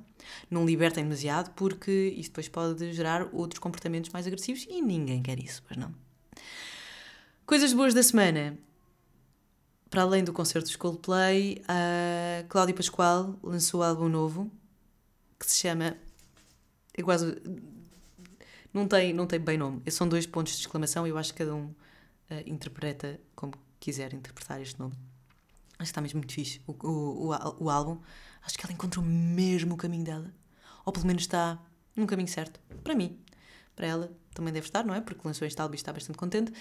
não 0.50 0.64
libertem 0.64 1.04
demasiado 1.04 1.50
porque 1.50 2.14
isso 2.16 2.30
depois 2.30 2.48
pode 2.48 2.92
gerar 2.94 3.28
outros 3.34 3.58
comportamentos 3.58 4.10
mais 4.10 4.26
agressivos 4.26 4.66
e 4.70 4.80
ninguém 4.80 5.22
quer 5.22 5.38
isso, 5.38 5.62
pois 5.68 5.78
não? 5.78 5.94
Coisas 7.44 7.74
boas 7.74 7.92
da 7.92 8.02
semana. 8.02 8.56
Para 9.90 10.02
além 10.02 10.24
do 10.24 10.32
concerto 10.32 10.70
de 10.70 10.78
Coldplay, 10.78 11.60
a 11.68 12.44
Cláudia 12.48 12.74
Pascoal 12.74 13.38
lançou 13.42 13.80
um 13.80 13.82
álbum 13.82 14.08
novo 14.08 14.50
que 15.38 15.50
se 15.50 15.58
chama. 15.58 15.96
É 16.94 17.02
quase. 17.02 17.36
Não 18.72 18.86
tem, 18.86 19.12
não 19.12 19.26
tem 19.26 19.40
bem 19.40 19.58
nome. 19.58 19.82
São 19.90 20.08
dois 20.08 20.26
pontos 20.26 20.54
de 20.54 20.60
exclamação 20.60 21.06
e 21.06 21.10
eu 21.10 21.18
acho 21.18 21.32
que 21.32 21.38
cada 21.38 21.54
um 21.54 21.66
uh, 21.66 21.74
interpreta 22.46 23.20
como 23.34 23.52
quiser 23.78 24.12
interpretar 24.14 24.60
este 24.60 24.78
nome. 24.78 24.94
Acho 25.72 25.78
que 25.78 25.82
está 25.84 26.00
mesmo 26.00 26.18
muito 26.18 26.32
fixe 26.32 26.60
o, 26.66 26.72
o, 26.72 27.32
o, 27.32 27.64
o 27.64 27.70
álbum. 27.70 27.98
Acho 28.42 28.56
que 28.56 28.64
ela 28.64 28.72
encontrou 28.72 29.04
mesmo 29.04 29.74
o 29.74 29.76
caminho 29.76 30.04
dela. 30.04 30.32
Ou 30.84 30.92
pelo 30.92 31.06
menos 31.06 31.22
está 31.22 31.58
num 31.96 32.06
caminho 32.06 32.28
certo. 32.28 32.60
Para 32.82 32.94
mim. 32.94 33.18
Para 33.74 33.86
ela 33.86 34.12
também 34.34 34.52
deve 34.52 34.66
estar, 34.66 34.84
não 34.84 34.94
é? 34.94 35.00
Porque 35.00 35.20
lançou 35.24 35.46
este 35.46 35.60
álbum 35.60 35.74
e 35.74 35.76
está 35.76 35.92
bastante 35.92 36.18
contente. 36.18 36.52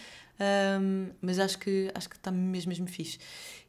Um, 0.81 1.11
mas 1.21 1.37
acho 1.39 1.59
que, 1.59 1.91
acho 1.93 2.09
que 2.09 2.15
está 2.15 2.31
mesmo, 2.31 2.69
mesmo 2.69 2.87
fixe. 2.87 3.19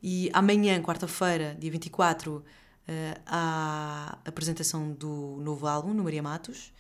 E 0.02 0.30
amanhã, 0.32 0.80
quarta-feira, 0.82 1.56
dia 1.58 1.70
24, 1.70 2.44
uh, 2.88 3.20
a 3.26 4.18
apresentação 4.24 4.92
do 4.92 5.38
novo 5.40 5.66
álbum 5.66 5.92
no 5.92 6.04
Maria 6.04 6.22
Matos 6.22 6.72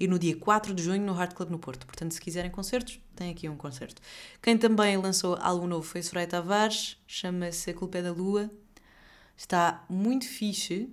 e 0.00 0.06
no 0.06 0.18
dia 0.18 0.36
4 0.36 0.72
de 0.72 0.82
junho 0.82 1.04
no 1.04 1.12
Hard 1.12 1.34
Club 1.34 1.50
no 1.50 1.58
Porto. 1.58 1.86
Portanto, 1.86 2.12
se 2.12 2.20
quiserem 2.20 2.50
concertos, 2.50 3.00
tem 3.16 3.30
aqui 3.30 3.48
um 3.48 3.56
concerto. 3.56 4.00
Quem 4.40 4.56
também 4.56 4.96
lançou 4.96 5.36
algo 5.40 5.66
novo 5.66 5.86
foi 5.86 6.02
Soraya 6.02 6.26
Tavares, 6.26 6.96
chama-se 7.06 7.70
A 7.70 7.74
Culpa 7.74 7.98
é 7.98 8.02
da 8.02 8.12
Lua. 8.12 8.50
Está 9.36 9.84
muito 9.88 10.26
fixe. 10.26 10.88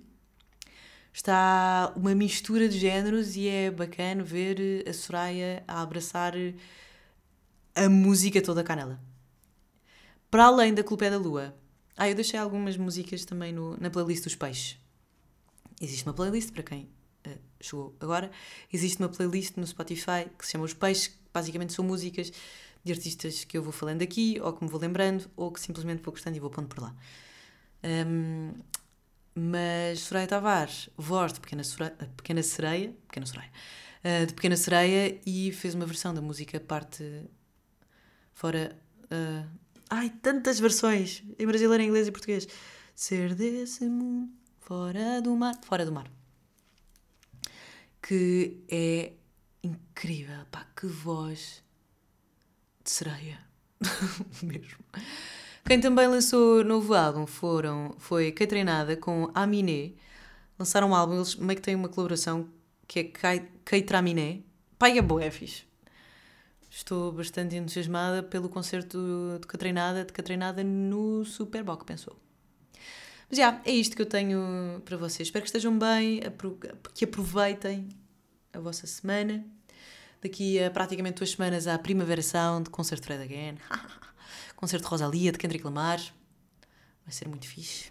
Está 1.12 1.92
uma 1.96 2.14
mistura 2.14 2.68
de 2.68 2.78
géneros 2.78 3.36
e 3.36 3.48
é 3.48 3.70
bacana 3.70 4.22
ver 4.22 4.84
a 4.86 4.92
Soraya 4.92 5.64
a 5.66 5.80
abraçar 5.80 6.34
a 7.74 7.88
música 7.88 8.42
toda 8.42 8.62
cá 8.62 8.76
nela. 8.76 9.00
Para 10.30 10.46
além 10.46 10.74
da 10.74 10.84
Culpa 10.84 11.06
é 11.06 11.10
da 11.10 11.16
Lua, 11.16 11.54
ah, 11.96 12.08
eu 12.08 12.14
deixei 12.14 12.38
algumas 12.38 12.76
músicas 12.76 13.24
também 13.24 13.52
no, 13.52 13.76
na 13.80 13.88
playlist 13.88 14.24
dos 14.24 14.34
peixes. 14.34 14.78
Existe 15.80 16.04
uma 16.06 16.12
playlist 16.12 16.52
para 16.52 16.62
quem 16.62 16.88
uh, 17.26 17.38
chegou 17.58 17.96
agora. 17.98 18.30
Existe 18.70 19.00
uma 19.00 19.08
playlist 19.08 19.56
no 19.56 19.66
Spotify 19.66 20.28
que 20.38 20.44
se 20.44 20.52
chama 20.52 20.64
Os 20.64 20.74
Peixes, 20.74 21.08
que 21.08 21.18
basicamente 21.32 21.72
são 21.72 21.84
músicas 21.84 22.30
de 22.84 22.92
artistas 22.92 23.44
que 23.44 23.56
eu 23.56 23.62
vou 23.62 23.72
falando 23.72 24.02
aqui, 24.02 24.38
ou 24.42 24.52
que 24.52 24.62
me 24.62 24.70
vou 24.70 24.78
lembrando, 24.78 25.28
ou 25.36 25.50
que 25.50 25.60
simplesmente 25.60 26.02
vou 26.02 26.12
gostando 26.12 26.36
e 26.36 26.40
vou 26.40 26.50
pondo 26.50 26.68
por 26.68 26.82
lá. 26.82 26.94
Um, 27.82 28.52
mas 29.34 30.00
Soraya 30.00 30.26
Tavares, 30.26 30.90
voz 30.96 31.32
de 31.32 31.40
Pequena, 31.40 31.64
Soraya, 31.64 31.96
Pequena 32.16 32.42
Sereia, 32.42 32.94
Pequena 33.08 33.26
Sereia, 33.26 33.50
uh, 34.04 34.26
de 34.26 34.34
Pequena 34.34 34.56
Sereia, 34.56 35.20
e 35.26 35.50
fez 35.52 35.74
uma 35.74 35.86
versão 35.86 36.12
da 36.14 36.20
música 36.20 36.60
parte 36.60 37.24
fora. 38.34 38.78
Uh, 39.04 39.65
ai, 39.90 40.10
tantas 40.22 40.58
versões! 40.60 41.22
Em 41.38 41.46
brasileiro, 41.46 41.82
em 41.82 41.86
inglês 41.86 42.08
e 42.08 42.12
português. 42.12 42.48
Ser 42.94 43.34
desse 43.34 43.84
mundo, 43.88 44.30
fora 44.60 45.20
do 45.20 45.34
mar. 45.36 45.54
Fora 45.62 45.84
do 45.84 45.92
mar 45.92 46.10
que 48.06 48.62
é 48.68 49.12
incrível. 49.62 50.46
Pá, 50.50 50.64
que 50.76 50.86
voz 50.86 51.62
de 52.84 52.90
sereia. 52.90 53.40
Mesmo. 54.42 54.84
Quem 55.64 55.80
também 55.80 56.06
lançou 56.06 56.62
novo 56.62 56.94
álbum 56.94 57.26
foram, 57.26 57.96
foi 57.98 58.30
Kay 58.30 58.46
Treinada 58.46 58.96
com 58.96 59.28
Aminé. 59.34 59.94
Lançaram 60.56 60.90
um 60.90 60.94
álbum, 60.94 61.16
eles 61.16 61.34
meio 61.34 61.56
que 61.56 61.62
têm 61.62 61.74
uma 61.74 61.88
colaboração 61.88 62.48
que 62.86 63.00
é 63.00 63.40
Kay 63.64 63.82
Traminé. 63.82 64.42
Pai, 64.78 64.96
é 64.96 65.02
boa, 65.02 65.24
é 65.24 65.30
fixe. 65.30 65.64
Estou 66.76 67.10
bastante 67.10 67.56
entusiasmada 67.56 68.22
pelo 68.22 68.50
concerto 68.50 69.38
de 69.40 69.46
Catreinada, 69.46 70.04
de 70.04 70.12
Catreinada 70.12 70.62
no 70.62 71.24
Superboc, 71.24 71.86
pensou. 71.86 72.14
Mas 73.30 73.38
já, 73.38 73.62
é 73.64 73.70
isto 73.70 73.96
que 73.96 74.02
eu 74.02 74.06
tenho 74.06 74.82
para 74.84 74.98
vocês. 74.98 75.28
Espero 75.28 75.42
que 75.42 75.48
estejam 75.48 75.78
bem, 75.78 76.20
que 76.94 77.06
aproveitem 77.06 77.88
a 78.52 78.60
vossa 78.60 78.86
semana. 78.86 79.42
Daqui 80.20 80.62
a 80.62 80.70
praticamente 80.70 81.16
duas 81.16 81.30
semanas 81.30 81.66
há 81.66 81.76
a 81.76 81.78
Primavera 81.78 82.20
Sound, 82.20 82.68
concerto 82.68 83.06
Fred 83.06 83.22
Again, 83.22 83.56
concerto 84.54 84.86
Rosalia 84.86 85.32
de 85.32 85.38
Kendrick 85.38 85.64
Lamar. 85.64 85.98
Vai 87.06 87.12
ser 87.14 87.26
muito 87.26 87.48
fixe. 87.48 87.90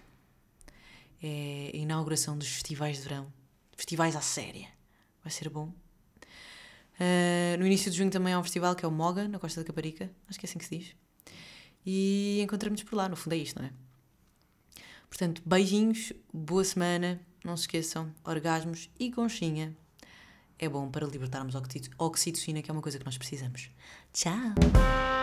É 1.23 1.71
a 1.73 1.77
inauguração 1.77 2.38
dos 2.38 2.49
festivais 2.49 2.97
de 2.97 3.03
verão. 3.03 3.33
Festivais 3.75 4.15
à 4.15 4.21
séria. 4.21 4.67
Vai 5.23 5.31
ser 5.31 5.49
bom. 5.49 5.73
Uh, 6.99 7.57
no 7.59 7.65
início 7.65 7.91
de 7.91 7.97
junho 7.97 8.09
também 8.09 8.33
há 8.33 8.39
um 8.39 8.43
festival 8.43 8.75
que 8.75 8.85
é 8.85 8.87
o 8.87 8.91
Moga, 8.91 9.27
na 9.27 9.39
Costa 9.39 9.61
da 9.61 9.67
Caparica. 9.67 10.09
Acho 10.29 10.39
que 10.39 10.45
é 10.45 10.49
assim 10.49 10.59
que 10.59 10.65
se 10.65 10.77
diz. 10.77 10.95
E 11.85 12.39
encontramos-nos 12.41 12.89
por 12.89 12.95
lá. 12.95 13.09
No 13.09 13.15
fundo 13.15 13.33
é 13.33 13.37
isto, 13.37 13.59
não 13.59 13.67
é? 13.67 13.71
Portanto, 15.07 15.41
beijinhos, 15.45 16.11
boa 16.33 16.63
semana, 16.63 17.21
não 17.43 17.55
se 17.55 17.63
esqueçam, 17.63 18.13
orgasmos 18.23 18.89
e 18.99 19.11
conchinha. 19.11 19.75
É 20.57 20.67
bom 20.69 20.89
para 20.89 21.05
libertarmos 21.05 21.53
oxitocina, 21.97 22.61
que 22.61 22.71
é 22.71 22.73
uma 22.73 22.81
coisa 22.81 22.97
que 22.97 23.05
nós 23.05 23.17
precisamos. 23.17 23.69
Tchau! 24.13 25.14